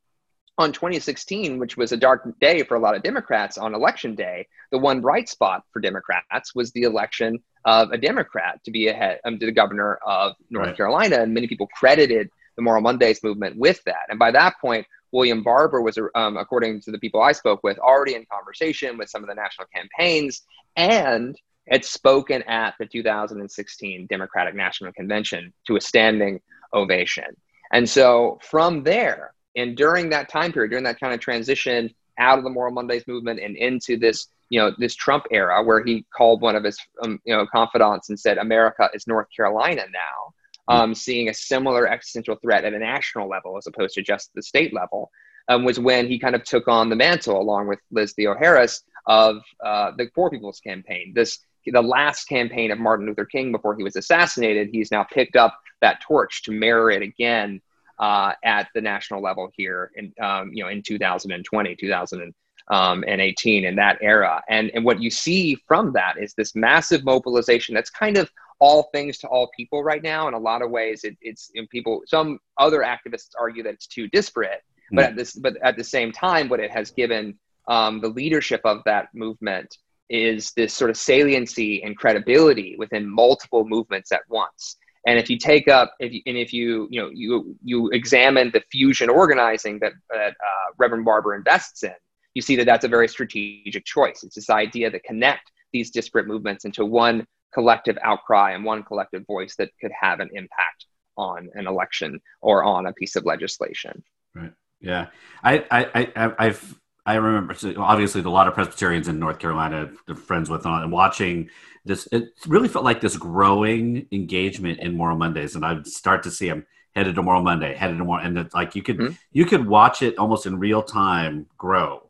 [0.57, 4.47] on 2016, which was a dark day for a lot of Democrats on election day,
[4.71, 9.19] the one bright spot for Democrats was the election of a Democrat to be ahead
[9.25, 10.77] um, to the governor of North right.
[10.77, 11.17] Carolina.
[11.17, 14.07] And many people credited the Moral Mondays movement with that.
[14.09, 17.79] And by that point, William Barber was, um, according to the people I spoke with,
[17.79, 20.43] already in conversation with some of the national campaigns
[20.77, 21.37] and
[21.69, 26.41] had spoken at the 2016 Democratic National Convention to a standing
[26.73, 27.25] ovation.
[27.73, 32.39] And so from there, and during that time period, during that kind of transition out
[32.39, 36.05] of the Moral Mondays movement and into this, you know, this Trump era, where he
[36.17, 40.35] called one of his, um, you know, confidants and said, "America is North Carolina now,"
[40.69, 44.43] um, seeing a similar existential threat at a national level as opposed to just the
[44.43, 45.11] state level,
[45.49, 49.43] um, was when he kind of took on the mantle along with Liz Theoharis of
[49.65, 51.13] uh, the Poor People's Campaign.
[51.15, 54.69] This the last campaign of Martin Luther King before he was assassinated.
[54.71, 57.63] He's now picked up that torch to mirror it again
[57.99, 63.99] uh, at the national level here in um, you know in 2020 2018 in that
[64.01, 64.43] era.
[64.49, 68.31] And and what you see from that is this massive mobilization that's kind of
[68.61, 70.29] all things to all people right now.
[70.29, 74.09] In a lot of ways it, it's people some other activists argue that it's too
[74.09, 77.39] disparate but at this but at the same time what it has given
[77.69, 79.79] um, the leadership of that movement
[80.11, 84.77] is this sort of saliency and credibility within multiple movements at once
[85.07, 88.51] and if you take up, if you, and if you, you know, you you examine
[88.53, 91.95] the fusion organizing that, that uh, Reverend Barber invests in,
[92.35, 94.23] you see that that's a very strategic choice.
[94.23, 99.27] It's this idea that connect these disparate movements into one collective outcry and one collective
[99.27, 100.87] voice that could have an impact
[101.17, 104.03] on an election or on a piece of legislation.
[104.35, 104.53] Right.
[104.81, 105.07] Yeah.
[105.43, 109.91] I, I, I I've I remember so obviously a lot of Presbyterians in North Carolina,
[110.07, 111.51] they're friends with on and watching
[111.85, 112.09] this.
[112.13, 116.49] It really felt like this growing engagement in Moral Mondays, and I'd start to see
[116.49, 119.15] them headed to Moral Monday, headed to more, and it's like you could mm-hmm.
[119.33, 122.03] you could watch it almost in real time grow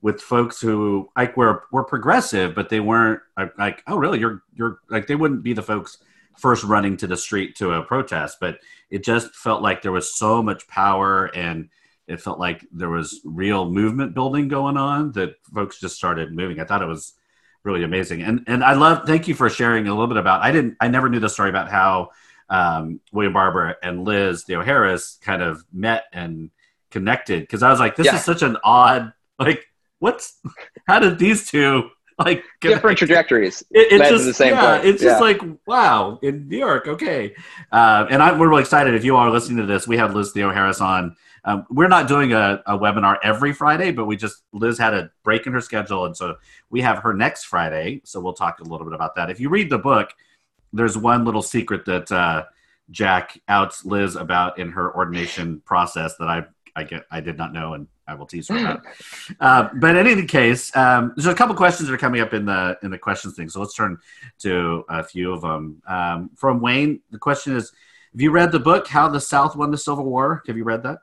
[0.00, 3.20] with folks who like were were progressive, but they weren't
[3.58, 5.98] like oh really you're you're like they wouldn't be the folks
[6.38, 8.58] first running to the street to a protest, but
[8.90, 11.68] it just felt like there was so much power and
[12.08, 16.58] it felt like there was real movement building going on that folks just started moving.
[16.58, 17.12] I thought it was
[17.64, 18.22] really amazing.
[18.22, 20.88] And and I love thank you for sharing a little bit about I didn't I
[20.88, 22.10] never knew the story about how
[22.50, 26.50] um, William Barber and Liz Theoharis kind of met and
[26.90, 28.16] connected because I was like, this yeah.
[28.16, 29.66] is such an odd like
[29.98, 30.38] what's
[30.86, 33.62] how did these two like different trajectories.
[33.70, 35.10] It, it's just the same yeah, it's yeah.
[35.10, 37.34] just like wow in New York, okay.
[37.70, 39.86] Uh, and I, we're really excited if you are listening to this.
[39.86, 44.06] We have Liz Theoharis on um, we're not doing a, a, webinar every Friday, but
[44.06, 46.36] we just Liz had a break in her schedule, and so
[46.70, 48.00] we have her next Friday.
[48.04, 49.30] So we'll talk a little bit about that.
[49.30, 50.14] If you read the book,
[50.72, 52.44] there's one little secret that uh,
[52.90, 56.44] Jack outs Liz about in her ordination process that I
[56.78, 58.82] I get I did not know, and I will tease her about.
[59.40, 62.46] uh, but in any case, um, there's a couple questions that are coming up in
[62.46, 63.48] the in the questions thing.
[63.48, 63.98] So let's turn
[64.40, 65.82] to a few of them.
[65.86, 67.72] Um, from Wayne, the question is:
[68.12, 70.42] Have you read the book "How the South Won the Civil War"?
[70.46, 70.98] Have you read that?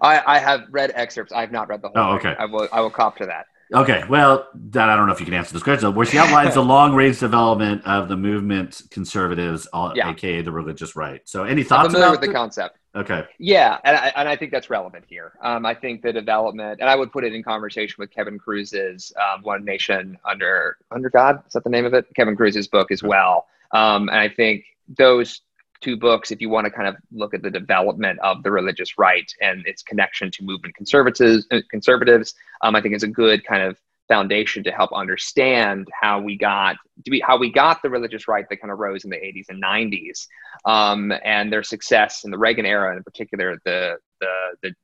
[0.00, 1.32] I, I have read excerpts.
[1.32, 1.98] I have not read the whole.
[1.98, 2.30] Oh, okay.
[2.30, 2.36] Thing.
[2.38, 2.68] I will.
[2.72, 3.46] I will cop to that.
[3.74, 6.54] Okay, well, that I don't know if you can answer this question, where she outlines
[6.54, 10.10] the long range development of the movement conservatives, yeah.
[10.10, 11.22] aka the religious right.
[11.24, 11.86] So, any thoughts?
[11.86, 12.76] I'm familiar with the, the concept.
[12.94, 13.24] Okay.
[13.38, 15.32] Yeah, and I, and I think that's relevant here.
[15.40, 19.12] Um, I think the development, and I would put it in conversation with Kevin Kruse's
[19.16, 22.06] um, "One Nation Under Under God." Is that the name of it?
[22.14, 23.46] Kevin Kruse's book as well.
[23.72, 24.64] Um, and I think
[24.98, 25.40] those
[25.82, 28.96] two books if you want to kind of look at the development of the religious
[28.98, 33.44] right and its connection to movement conservatives uh, conservatives um, i think is a good
[33.44, 33.76] kind of
[34.08, 36.76] foundation to help understand how we got
[37.22, 40.26] how we got the religious right that kind of rose in the 80s and 90s
[40.64, 44.30] um, and their success in the reagan era in particular the the,
[44.62, 44.74] the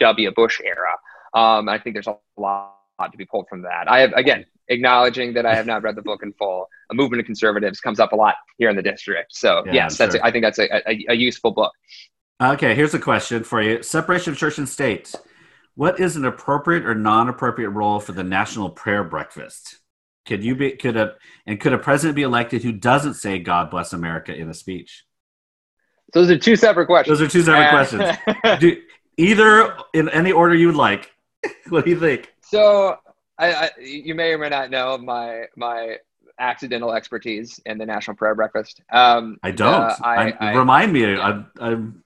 [0.00, 0.32] w.
[0.32, 0.96] Bush era.
[1.34, 3.90] Um, i think there's a lot to be pulled from that.
[3.90, 6.68] I have again acknowledging that I have not read the book in full.
[6.90, 9.34] A movement of conservatives comes up a lot here in the district.
[9.34, 10.22] So yeah, yes, that's sure.
[10.22, 11.72] a, I think that's a, a, a useful book.
[12.42, 15.14] Okay, here's a question for you: separation of church and state.
[15.74, 19.78] What is an appropriate or non-appropriate role for the national prayer breakfast?
[20.26, 21.14] Could you be could a
[21.46, 25.04] and could a president be elected who doesn't say "God bless America" in a speech?
[26.14, 27.18] So Those are two separate questions.
[27.18, 28.60] Those are two separate uh, questions.
[28.60, 28.82] Do,
[29.16, 31.12] Either in any order you'd like.
[31.68, 32.32] what do you think?
[32.42, 32.96] So,
[33.40, 35.96] I, I, you may or may not know my my
[36.38, 38.80] accidental expertise in the National Prayer Breakfast.
[38.92, 39.74] Um, I don't.
[39.74, 41.04] uh, I, I, I- remind me.
[41.04, 42.02] I'm, I'm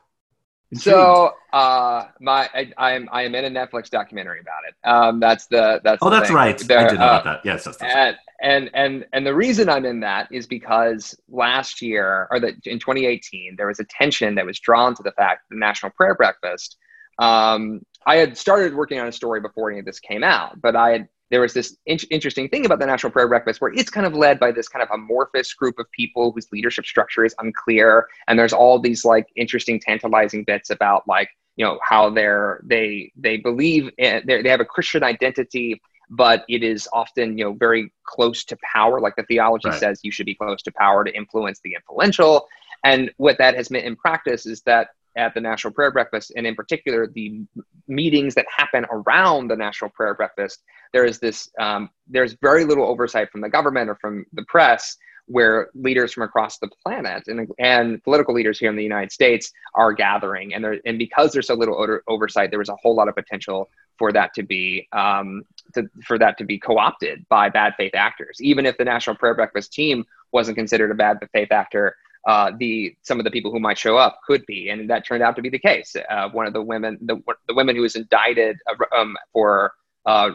[0.75, 4.89] So uh, my I, I'm I am in a Netflix documentary about it.
[4.89, 6.37] Um, that's the that's Oh, the that's thing.
[6.37, 6.59] right.
[6.59, 7.41] There, I did know uh, about that.
[7.45, 11.81] Yes, that's, that's and and and and the reason I'm in that is because last
[11.83, 15.43] year or the, in 2018 there was a tension that was drawn to the fact
[15.49, 16.77] that the National Prayer Breakfast.
[17.19, 20.75] Um, I had started working on a story before any of this came out, but
[20.77, 23.91] I had there was this in- interesting thing about the National Prayer Breakfast where it's
[23.91, 27.35] kind of led by this kind of amorphous group of people whose leadership structure is
[27.41, 32.61] unclear, and there's all these like interesting, tantalizing bits about like you know how they're
[32.65, 37.37] they they believe eh, in, they they have a Christian identity but it is often
[37.37, 39.01] you know very close to power.
[39.01, 39.81] Like the theology Right.
[39.81, 42.47] says you should be close to power to influence the influential.
[42.85, 46.47] And what that has meant in practice is that at the national prayer breakfast and
[46.47, 47.43] in particular the
[47.89, 50.63] meetings that happen around the national prayer breakfast
[50.93, 54.97] there is this um, there's very little oversight from the government or from the press
[55.27, 59.53] where leaders from across the planet and, and political leaders here in the united states
[59.75, 62.95] are gathering and there and because there's so little over, oversight there was a whole
[62.95, 63.69] lot of potential
[63.99, 65.43] for that to be um,
[65.75, 68.39] to, for that to be co-opted by bad faith actors.
[68.41, 71.97] Even if the National Prayer Breakfast team wasn't considered a bad faith actor,
[72.27, 75.23] uh, the some of the people who might show up could be, and that turned
[75.23, 75.95] out to be the case.
[76.11, 79.73] Uh, one of the women, the, the women who was indicted uh, um, for
[80.07, 80.31] uh,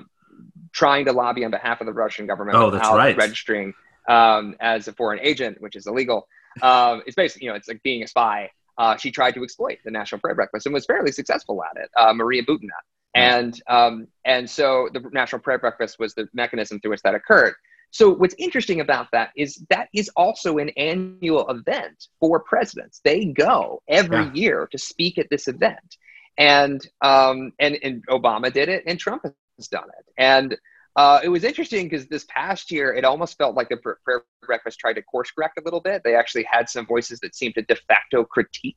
[0.72, 3.18] trying to lobby on behalf of the Russian government Oh, that's without right.
[3.18, 3.74] registering
[4.08, 6.28] um, as a foreign agent, which is illegal.
[6.62, 8.52] Um, it's basically, you know, it's like being a spy.
[8.78, 11.90] Uh, she tried to exploit the National Prayer Breakfast and was fairly successful at it.
[11.98, 12.70] Uh, Maria Butina,
[13.14, 17.56] and um, and so the National Prayer Breakfast was the mechanism through which that occurred.
[17.92, 23.02] So what's interesting about that is that is also an annual event for presidents.
[23.04, 24.34] They go every Yeah.
[24.34, 25.98] year to speak at this event,
[26.38, 29.24] and um, and and Obama did it, and Trump
[29.58, 30.58] has done it, and.
[30.96, 34.24] Uh, it was interesting because this past year, it almost felt like the pr- prayer
[34.42, 36.02] breakfast tried to course correct a little bit.
[36.04, 38.76] They actually had some voices that seemed to de facto critique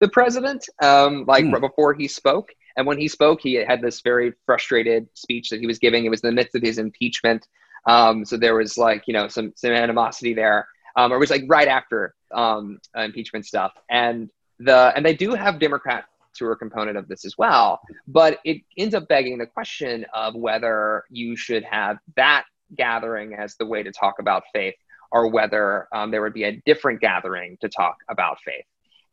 [0.00, 2.48] the president, um, like right before he spoke.
[2.76, 6.04] And when he spoke, he had this very frustrated speech that he was giving.
[6.04, 7.46] It was in the midst of his impeachment,
[7.86, 10.66] um, so there was like you know some some animosity there.
[10.96, 14.30] Um, or it was like right after um, impeachment stuff, and
[14.60, 16.06] the and they do have Democrats
[16.38, 17.80] who are a component of this as well.
[18.06, 22.44] But it ends up begging the question of whether you should have that
[22.76, 24.74] gathering as the way to talk about faith,
[25.10, 28.64] or whether um, there would be a different gathering to talk about faith.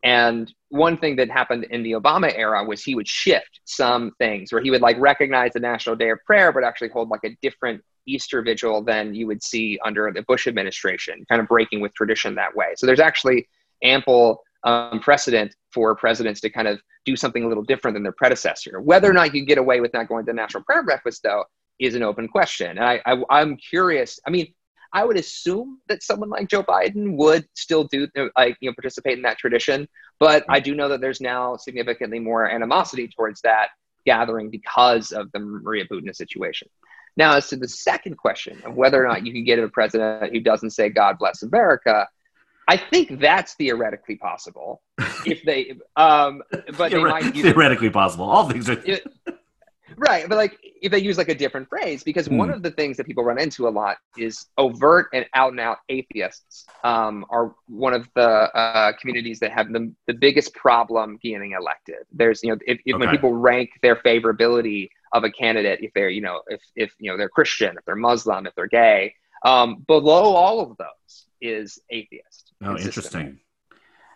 [0.04, 4.52] And one thing that happened in the Obama era was he would shift some things
[4.52, 7.38] where he would like recognize the National Day of Prayer, but actually hold like a
[7.42, 11.94] different Easter vigil than you would see under the Bush administration, kind of breaking with
[11.94, 12.74] tradition that way.
[12.76, 13.48] So there's actually
[13.84, 18.12] ample um, precedent for presidents to kind of do something a little different than their
[18.12, 18.82] predecessor.
[18.82, 21.46] Whether or not you get away with not going to the National Prayer Breakfast, though,
[21.80, 22.78] is an open question.
[22.78, 24.20] And I, I, I'm curious.
[24.28, 24.54] I mean,
[24.94, 29.18] I would assume that someone like Joe Biden would still do like you know participate
[29.18, 29.88] in that tradition,
[30.20, 33.70] but I do know that there's now significantly more animosity towards that
[34.06, 36.68] gathering because of the Maria Butina situation.
[37.18, 40.32] Now, as to the second question of whether or not you can get a president
[40.34, 42.08] who doesn't say "God bless America,"
[42.68, 44.82] I think that's theoretically possible
[45.26, 46.42] if they, um,
[46.78, 48.26] but they Theore- might use theoretically possible.
[48.30, 48.80] All things are.
[48.86, 49.06] it-
[49.98, 52.54] right but like if they use like a different phrase because one Hmm.
[52.54, 55.80] of the things that people run into a lot is overt and out and out
[55.90, 61.52] atheists um, are one of the uh, communities that have the, the biggest problem getting
[61.52, 65.92] elected there's you know if, if when people rank their favorability of a candidate if
[65.94, 69.14] they're you know if, if you know they're christian if they're muslim if they're gay
[69.44, 73.40] um, below all of those is atheist Oh, interesting.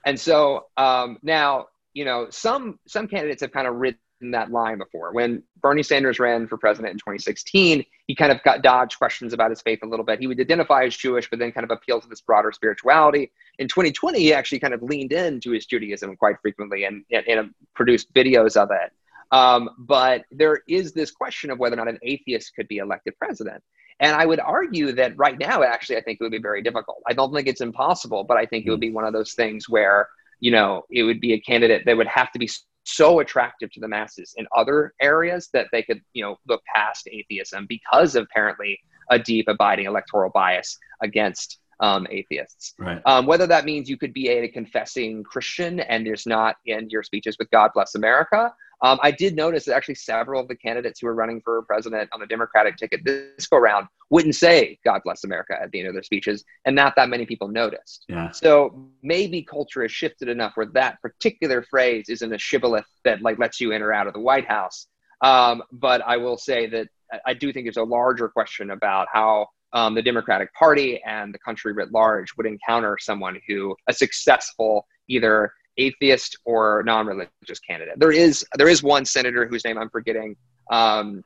[0.05, 3.97] And so um, now, you know, some some candidates have kind of ridden
[4.31, 5.11] that line before.
[5.13, 9.49] When Bernie Sanders ran for president in 2016, he kind of got dodged questions about
[9.49, 10.19] his faith a little bit.
[10.19, 13.31] He would identify as Jewish, but then kind of appeal to this broader spirituality.
[13.57, 17.53] In 2020, he actually kind of leaned into his Judaism quite frequently and, and, and
[17.73, 18.91] produced videos of it.
[19.31, 23.17] Um, but there is this question of whether or not an atheist could be elected
[23.17, 23.63] president.
[23.99, 27.01] And I would argue that right now, actually, I think it would be very difficult.
[27.07, 29.69] I don't think it's impossible, but I think it would be one of those things
[29.69, 30.09] where,
[30.39, 32.49] you know, it would be a candidate that would have to be
[32.83, 37.07] so attractive to the masses in other areas that they could, you know, look past
[37.11, 42.73] atheism because of apparently a deep, abiding electoral bias against um, atheists.
[42.77, 43.01] Right.
[43.05, 47.03] Um, whether that means you could be a confessing Christian and there's not in your
[47.03, 48.53] speeches with God bless America.
[48.81, 52.09] Um, I did notice that actually several of the candidates who were running for president
[52.13, 55.87] on the Democratic ticket this go round wouldn't say God bless America at the end
[55.87, 58.05] of their speeches, and not that many people noticed.
[58.07, 58.31] Yeah.
[58.31, 63.39] So maybe culture has shifted enough where that particular phrase isn't a shibboleth that like
[63.39, 64.87] lets you in or out of the White House.
[65.21, 66.87] Um, but I will say that
[67.25, 71.39] I do think there's a larger question about how um, the Democratic Party and the
[71.39, 77.99] country writ large would encounter someone who a successful either atheist or non-religious candidate.
[77.99, 80.35] There is there is one senator whose name I'm forgetting,
[80.71, 81.23] um,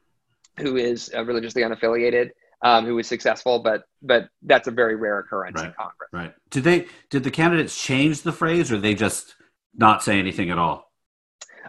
[0.58, 2.32] who is uh, religiously unaffiliated,
[2.62, 5.68] um, who was successful, but but that's a very rare occurrence right.
[5.68, 6.10] in Congress.
[6.12, 6.34] Right.
[6.50, 9.36] Did they did the candidates change the phrase, or they just
[9.76, 10.91] not say anything at all?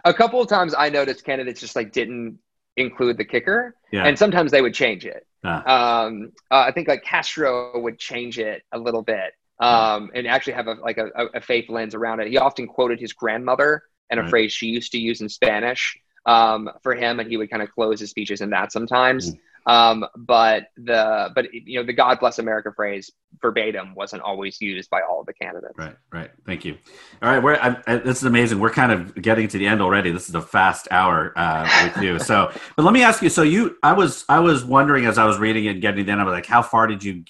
[0.05, 2.39] A couple of times I noticed candidates just like didn't
[2.77, 4.05] include the kicker, Yeah.
[4.05, 5.27] and sometimes they would change it.
[5.43, 6.05] Ah.
[6.05, 10.53] Um, uh, I think like Castro would change it a little bit um, and actually
[10.53, 12.27] have a, like a, a faith lens around it.
[12.27, 14.29] He often quoted his grandmother and a Right.
[14.29, 17.71] phrase she used to use in Spanish um, for him, and he would kind of
[17.71, 19.33] close his speeches in that sometimes.
[19.67, 24.89] Um, but the but you know the "God bless America" phrase verbatim wasn't always used
[24.89, 25.75] by all of the candidates.
[25.77, 26.31] Right, right.
[26.47, 26.77] Thank you.
[27.21, 28.59] All right, we're I, I, this is amazing.
[28.59, 30.11] We're kind of getting to the end already.
[30.11, 32.17] This is a fast hour uh, with you.
[32.17, 33.29] So, but let me ask you.
[33.29, 36.03] So, you, I was, I was wondering as I was reading it and getting to
[36.03, 37.23] the end, I was like, how far did you?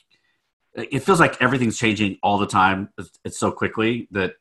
[0.75, 2.89] It feels like everything's changing all the time.
[2.97, 4.33] It's, it's so quickly that.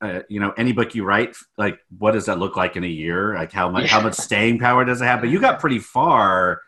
[0.00, 2.88] Uh, you know, any book you write, like, what does that look like in a
[2.88, 3.34] year?
[3.34, 5.20] Like, how much, how much staying power does it have?
[5.20, 6.60] But you got pretty far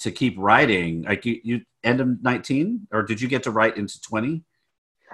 [0.00, 1.02] to keep writing.
[1.02, 4.42] Like, you, you end of nineteen, or did you get to write into twenty?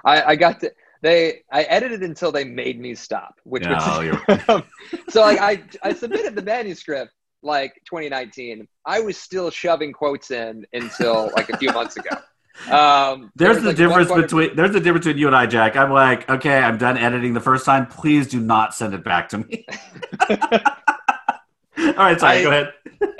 [0.03, 4.63] I, I got to they I edited until they made me stop, which No, was
[5.09, 7.11] so like I I submitted the manuscript
[7.43, 8.67] like 2019.
[8.85, 12.17] I was still shoving quotes in until like a few months ago.
[12.69, 15.75] Um, There's the like, difference quote- between there's the difference between you and I, Jack.
[15.75, 17.87] I'm like, okay, I'm done editing the first time.
[17.87, 19.65] Please do not send it back to me.
[21.77, 22.73] All right, sorry, I- go ahead.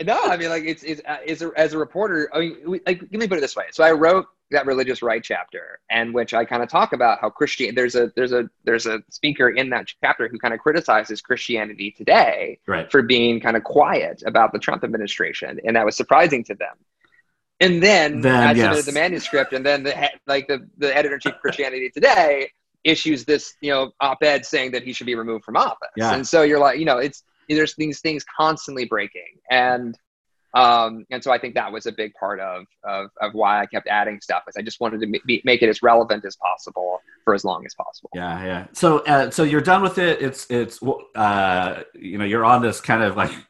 [0.06, 2.30] no, I mean like it's it's uh, as a, as a reporter.
[2.34, 3.66] I mean, we, like let me put it this way.
[3.72, 7.30] So I wrote that religious right chapter, and which I kind of talk about how
[7.32, 7.74] Christian.
[7.74, 11.90] There's a there's a there's a speaker in that chapter who kind of criticizes Christianity
[11.92, 12.92] today Right.
[12.92, 16.76] for being kind of quiet about the Trump administration, and that was surprising to them.
[17.62, 18.86] And then, Then, I submitted yes.
[18.86, 22.50] the manuscript, and then the like the the editor in chief of Christianity Today
[22.84, 25.90] issues this you know op-ed saying that he should be removed from office.
[25.96, 26.14] Yeah.
[26.14, 29.96] And so you're like, you know, it's there's these things constantly breaking, and
[30.54, 33.66] um, and so I think that was a big part of of, of why I
[33.68, 34.44] kept adding stuff.
[34.48, 37.66] Is I just wanted to be, make it as relevant as possible for as long
[37.66, 38.10] as possible.
[38.16, 38.68] Yeah, yeah.
[38.74, 40.22] So, uh, so you're done with it.
[40.22, 40.82] It's, it's,
[41.16, 43.32] uh, you know, you're on this kind of like.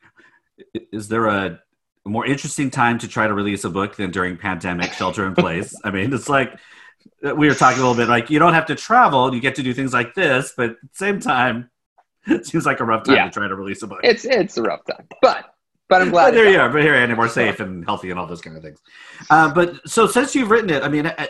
[0.91, 1.59] Is there a
[2.09, 5.75] more interesting time to try to release a book than during pandemic shelter in place?
[5.83, 6.57] I mean, it's like
[7.21, 9.63] we were talking a little bit like you don't have to travel, you get to
[9.63, 11.69] do things like this, but at the same time,
[12.27, 13.25] it seems like a rough time Yeah.
[13.25, 13.99] to try to release a book.
[14.03, 15.53] It's it's a rough time, but
[15.89, 16.33] but I'm But glad.
[16.35, 16.69] there you are.
[16.69, 18.79] But here, and more safe and healthy and all those kind of things.
[19.29, 21.27] Uh, but so since you've written it, I mean, uh,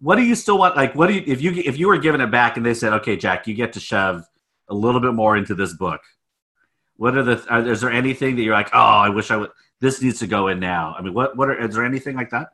[0.00, 0.74] what do you still want?
[0.76, 2.92] Like, what do you if you if you were given it back and they said,
[2.94, 4.24] okay, Jack, you get to shove
[4.68, 6.00] a little bit more into this book.
[6.96, 7.44] What are the?
[7.48, 9.50] Are, is there anything that you're like, oh, I wish I would.
[9.82, 10.94] This needs to go in now.
[10.96, 11.60] I mean, what what are?
[11.60, 12.50] Is there anything like that?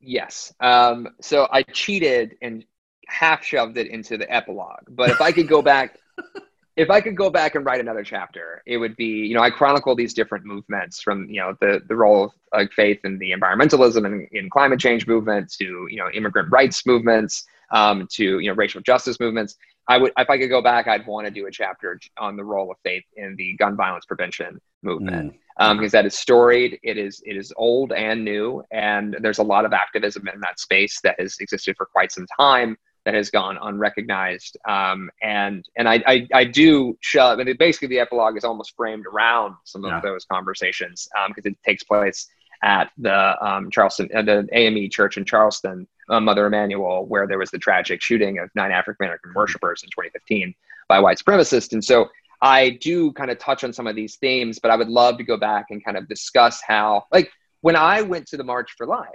[0.00, 0.54] Yes.
[0.60, 2.64] Um, so I cheated and
[3.08, 4.84] half shoved it into the epilogue.
[4.88, 5.98] But if I could go back,
[6.76, 9.50] if I could go back and write another chapter, it would be, you know, I
[9.50, 13.32] chronicle these different movements from, you know, the, the role of like faith in the
[13.32, 18.48] environmentalism and in climate change movement to, you know, immigrant rights movements, um, to, you
[18.48, 19.56] know, racial justice movements.
[19.86, 22.44] I would, if I could go back, I'd want to do a chapter on the
[22.44, 26.78] role of faith in the gun violence prevention movement um, because that is storied.
[26.82, 30.58] It is it is old and new, and there's a lot of activism in that
[30.58, 34.56] space that has existed for quite some time that has gone unrecognized.
[34.66, 37.38] Um, and and I, I I do shove.
[37.38, 40.00] And basically, the epilogue is almost framed around some of Yeah.
[40.00, 42.26] those conversations because it takes place
[42.64, 47.38] at the um, Charleston, uh, the AME Church in Charleston, uh, Mother Emanuel, where there
[47.38, 50.54] was the tragic shooting of nine African American worshipers in 2015
[50.88, 51.74] by white supremacists.
[51.74, 52.08] And so
[52.40, 55.24] I do kind of touch on some of these themes, but I would love to
[55.24, 58.86] go back and kind of discuss how, like, when I went to the March for
[58.86, 59.08] Life,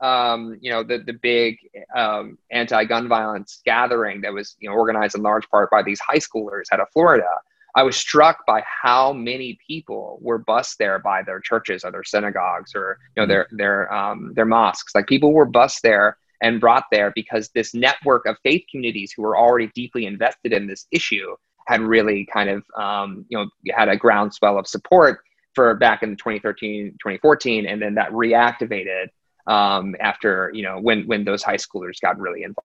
[0.00, 1.58] um, you know, the the big
[1.96, 6.18] um, anti-gun violence gathering that was, you know, organized in large part by these high
[6.18, 7.28] schoolers out of Florida.
[7.74, 12.04] I was struck by how many people were bused there by their churches or their
[12.04, 14.94] synagogues or you know their their um, their mosques.
[14.94, 19.22] Like people were bused there and brought there because this network of faith communities who
[19.22, 21.36] were already deeply invested in this issue
[21.68, 25.20] had really kind of um, you know had a groundswell of support
[25.54, 29.06] for back in 2013 2014 and then that reactivated
[29.46, 32.66] um, after you know when when those high schoolers got really involved.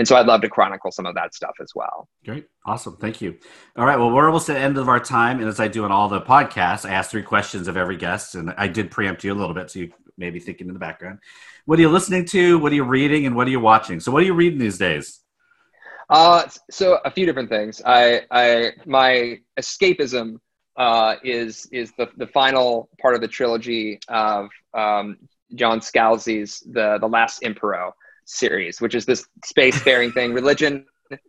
[0.00, 2.08] And so I'd love to chronicle some of that stuff as well.
[2.24, 2.46] Great.
[2.64, 2.96] Awesome.
[2.96, 3.36] Thank you.
[3.76, 3.98] All right.
[3.98, 5.40] Well, we're almost at the end of our time.
[5.40, 8.34] And as I do in all the podcasts, I ask three questions of every guest.
[8.34, 9.70] And I did preempt you a little bit.
[9.70, 11.18] So you may be thinking in the background.
[11.66, 12.58] What are you listening to?
[12.58, 13.26] What are you reading?
[13.26, 14.00] And what are you watching?
[14.00, 15.20] So what are you reading these days?
[16.08, 17.82] Uh, so a few different things.
[17.84, 20.38] I, I, my escapism
[20.76, 25.18] uh, is is the the final part of the trilogy of um,
[25.54, 27.92] John Scalzi's the the Last Emperox
[28.24, 30.32] series, which is this spacefaring thing.
[30.32, 30.86] Religion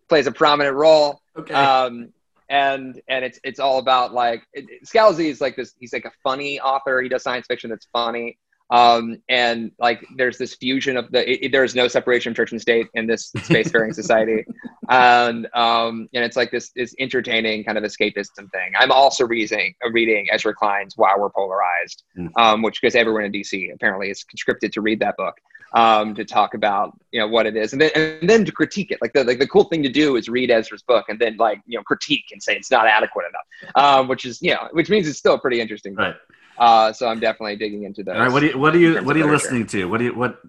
[0.09, 1.21] plays a prominent role.
[1.37, 1.53] Okay.
[1.53, 2.13] Um,
[2.49, 5.73] and and it's it's all about like it, Scalzi is like this.
[5.79, 7.01] He's like a funny author.
[7.01, 8.37] He does science fiction that's funny.
[8.71, 12.61] Um, and like there's this fusion of the it, there's no separation of church and
[12.61, 14.45] state in this spacefaring society
[14.89, 19.73] and um, and it's like this this entertaining kind of escapism thing i'm also reading
[19.91, 22.29] reading ezra klein's why we're polarized mm.
[22.37, 25.35] um, which because everyone in dc apparently is conscripted to read that book
[25.73, 28.91] um, to talk about you know what it is and then and then to critique
[28.91, 31.37] it like the like the cool thing to do is read ezra's book and then
[31.37, 34.67] like you know critique and say it's not adequate enough um, which is you know
[34.71, 36.05] which means it's still pretty interesting book.
[36.05, 36.15] right
[36.57, 38.15] uh, so I'm definitely digging into those.
[38.15, 39.85] All right, what do you what are you what are you listening to?
[39.85, 40.39] What do you what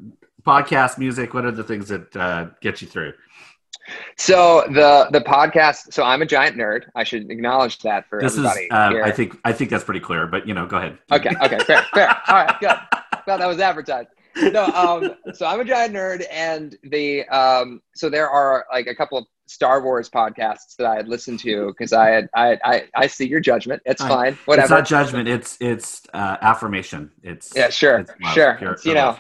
[0.43, 1.33] podcast music?
[1.33, 3.15] What are the things that uh, get you through?
[4.19, 5.95] So the the podcast.
[5.95, 6.85] So I'm a giant nerd.
[6.95, 8.65] I should acknowledge that for this everybody.
[8.65, 10.27] Is, uh, I think I think that's pretty clear.
[10.27, 10.99] But you know, go ahead.
[11.11, 11.31] Okay.
[11.43, 11.59] Okay.
[11.61, 11.83] Fair.
[11.95, 12.21] fair.
[12.29, 12.61] All right.
[12.61, 12.69] Good.
[13.25, 18.09] Thought that was advertised no, um, so I'm a giant nerd, and the um, so
[18.09, 21.93] there are like a couple of Star Wars podcasts that I had listened to because
[21.93, 23.83] I had I, I I see your judgment.
[23.85, 24.39] It's fine.
[24.47, 24.65] Whatever.
[24.65, 25.29] It's not judgment.
[25.29, 27.11] It's it's uh, affirmation.
[27.23, 28.59] It's yeah, sure, it's sure.
[28.61, 29.17] It's, you know,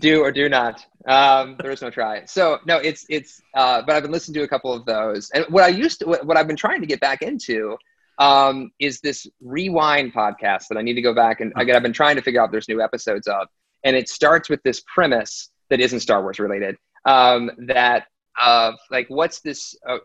[0.00, 0.84] do or do not.
[1.06, 2.24] Um, there is no try.
[2.26, 3.40] So no, it's it's.
[3.54, 6.06] Uh, but I've been listening to a couple of those, and what I used to
[6.06, 7.76] what, what I've been trying to get back into
[8.20, 11.92] um, is this rewind podcast that I need to go back and again I've been
[11.92, 13.48] trying to figure out there's new episodes of
[13.84, 16.76] and it starts with this premise that isn't Star Wars related.
[17.04, 18.06] Um, that
[18.42, 19.74] of like, what's this?
[19.88, 19.98] Uh,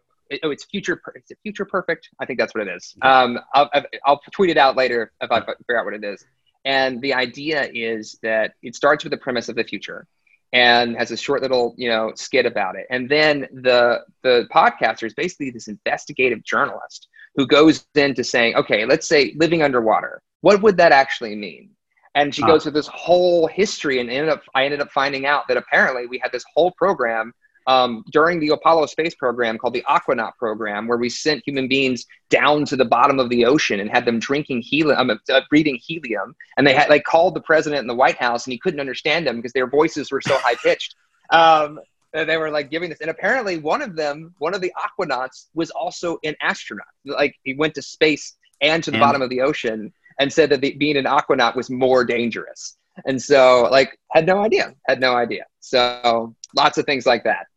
[0.44, 1.02] oh, it's future.
[1.16, 2.10] Is it future perfect?
[2.20, 2.96] I think that's what it is.
[3.02, 3.70] Um, I'll,
[4.06, 6.24] I'll tweet it out later if I figure out what it is.
[6.64, 10.08] And the idea is that it starts with the premise of the future,
[10.52, 12.88] and has a short little you know skit about it.
[12.90, 18.86] And then the the podcaster is basically this investigative journalist who goes into saying, okay,
[18.86, 20.22] let's say living underwater.
[20.42, 21.72] What would that actually mean?
[22.16, 25.48] And she goes through this whole history and ended up i ended up finding out
[25.48, 27.34] that apparently we had this whole program
[27.68, 32.06] um, during the apollo space program called the aquanaut program where we sent human beings
[32.30, 36.36] down to the bottom of the ocean and had them drinking helium uh, breathing helium.
[36.58, 39.26] And they had like called the president in the white house and he couldn't understand
[39.26, 40.96] them because their voices were so high pitched
[41.32, 41.80] um,
[42.14, 45.72] they were like giving this and apparently one of them one of the aquanauts was
[45.72, 46.86] also an astronaut.
[47.04, 50.50] Like he went to space and to the and- bottom of the ocean and said
[50.50, 52.78] that the, being an aquanaut was more dangerous.
[53.06, 55.46] And so, like, had no idea, had no idea.
[55.60, 57.48] So, lots of things like that.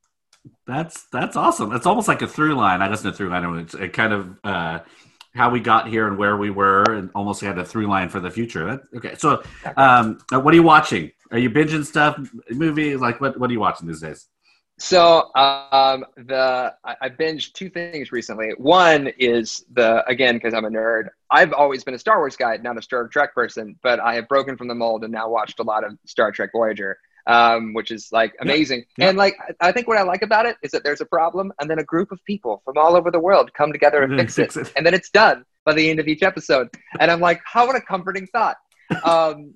[0.66, 1.72] That's that's awesome.
[1.72, 2.82] It's almost like a through line.
[2.82, 3.62] I listen to Throughline.
[3.62, 4.80] It's it kind of uh,
[5.34, 8.20] how we got here and where we were, and almost had a through line for
[8.20, 8.64] the future.
[8.64, 9.42] That, okay, so
[9.76, 11.12] um, what are you watching?
[11.30, 12.18] Are you binging stuff,
[12.50, 13.00] movies?
[13.00, 14.26] Like, what what are you watching these days?
[14.78, 18.50] So um, the I, I binged two things recently.
[18.58, 21.08] One is the again because I'm a nerd.
[21.30, 24.28] I've always been a Star Wars guy, not a Star Trek person, but I have
[24.28, 27.90] broken from the mold and now watched a lot of Star Trek Voyager, um, which
[27.90, 28.84] is like amazing.
[28.96, 29.04] Yeah.
[29.04, 29.08] Yeah.
[29.10, 31.68] And like I think what I like about it is that there's a problem, and
[31.68, 34.56] then a group of people from all over the world come together and, fix, fix
[34.56, 36.68] it, it, and then it's done by the end of each episode.
[37.00, 38.56] And I'm like, how what a comforting thought.
[39.04, 39.52] Um,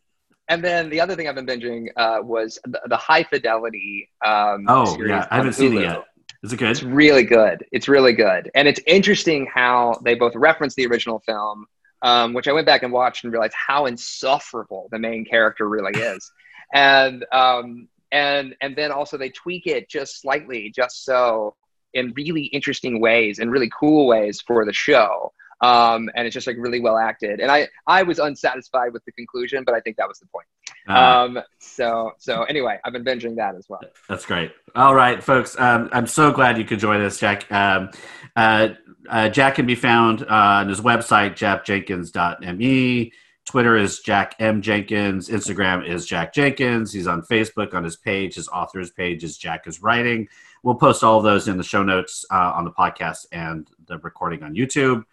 [0.49, 4.11] and then the other thing I've been binging uh, was the, the, High Fidelity.
[4.25, 5.55] Um, oh yeah, I haven't Hulu.
[5.55, 6.05] seen it yet.
[6.43, 6.71] Is it good?
[6.71, 7.65] It's really good.
[7.73, 11.67] It's really good, and it's interesting how they both reference the original film,
[12.03, 15.93] um, which I went back and watched and realized how insufferable the main character really
[15.99, 16.31] is,
[16.75, 21.55] and um, and and then also they tweak it just slightly, just so
[21.95, 25.31] in really interesting ways and really cool ways for the show
[25.63, 27.41] um, and it's just like really well acted.
[27.41, 30.47] And I I was unsatisfied with the conclusion, but I think that was the point.
[30.89, 33.81] Uh, um, so so anyway, I've been binging that as well.
[34.09, 34.53] That's great.
[34.75, 35.59] All right, folks.
[35.59, 37.51] Um, I'm so glad you could join us, Jack.
[37.51, 37.91] Um,
[38.37, 38.71] uh,
[39.09, 43.13] uh, Jack can be found on his website, jackjenkins.me.
[43.45, 44.63] Twitter is Jack M.
[44.63, 45.29] Jenkins.
[45.29, 46.93] Instagram is Jack Jenkins.
[46.93, 48.37] He's on Facebook on his page.
[48.37, 50.29] His author's page is Jack is Writing.
[50.63, 53.99] We'll post all of those in the show notes uh, on the podcast and the
[53.99, 55.05] recording on YouTube.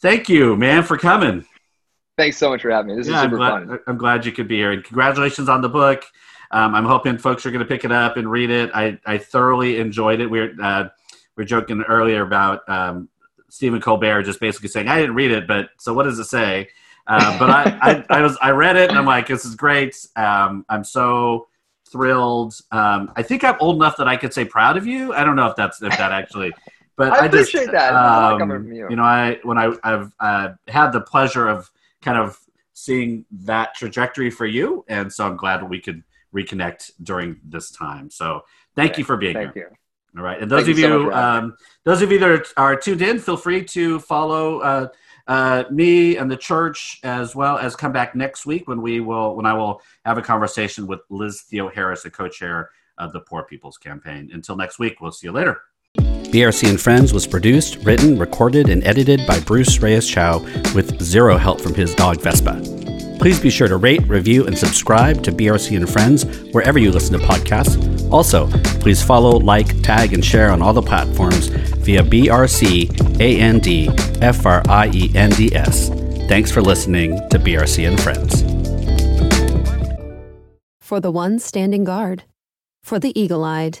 [0.00, 1.44] Thank you, man, for coming.
[2.16, 2.96] Thanks so much for having me.
[2.96, 3.78] This yeah, is super I'm glad, fun.
[3.86, 4.72] I'm glad you could be here.
[4.72, 6.04] And congratulations on the book.
[6.50, 8.70] Um, I'm hoping folks are going to pick it up and read it.
[8.74, 10.26] I, I thoroughly enjoyed it.
[10.26, 10.88] We were, uh,
[11.36, 13.08] we were joking earlier about um,
[13.48, 16.68] Stephen Colbert just basically saying, I didn't read it, but so what does it say?
[17.06, 19.96] Uh, but I, I, I, was I read it and I'm like, this is great.
[20.16, 21.48] Um, I'm so
[21.90, 22.54] thrilled.
[22.72, 25.12] Um, I think I'm old enough that I could say proud of you.
[25.12, 26.52] I don't know if that's if that actually,
[26.96, 27.94] but I, I just, appreciate that.
[27.94, 28.86] Um, coming from you.
[28.90, 31.70] you know, I when I I've uh, had the pleasure of
[32.02, 32.38] kind of
[32.72, 36.02] seeing that trajectory for you, and so I'm glad we could
[36.34, 38.10] reconnect during this time.
[38.10, 38.42] So
[38.74, 39.70] thank Okay, you for being Thank here.
[39.70, 40.18] you.
[40.18, 42.76] All right, and those Thank of you so um, those of you that are, are
[42.76, 44.88] tuned in, feel free to follow uh,
[45.26, 49.36] uh, me and the church as well as come back next week when we will
[49.36, 53.76] when I will have a conversation with Liz Theoharis, the co-chair of the Poor People's
[53.76, 54.30] Campaign.
[54.32, 55.60] Until next week, we'll see you later.
[55.96, 60.40] BRC and Friends was produced, written, recorded, and edited by Bruce Reyes Chow
[60.74, 62.60] with zero help from his dog Vespa.
[63.18, 67.18] Please be sure to rate, review, and subscribe to BRC and Friends wherever you listen
[67.18, 68.10] to podcasts.
[68.12, 68.48] Also,
[68.80, 72.90] please follow, like, tag, and share on all the platforms via BRC
[73.20, 73.64] AND
[74.34, 75.88] FRIENDS.
[76.28, 78.42] Thanks for listening to BRC and Friends.
[80.80, 82.24] For the ones standing guard,
[82.82, 83.80] for the eagle eyed,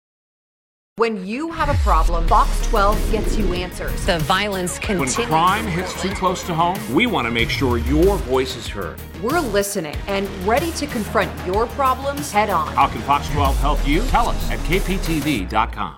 [1.01, 4.05] When you have a problem, Fox 12 gets you answers.
[4.05, 5.17] The violence continues.
[5.17, 8.67] When crime hits too close to home, we want to make sure your voice is
[8.67, 8.99] heard.
[9.23, 12.75] We're listening and ready to confront your problems head on.
[12.75, 14.03] How can Fox 12 help you?
[14.09, 15.89] Tell us at kptv.com.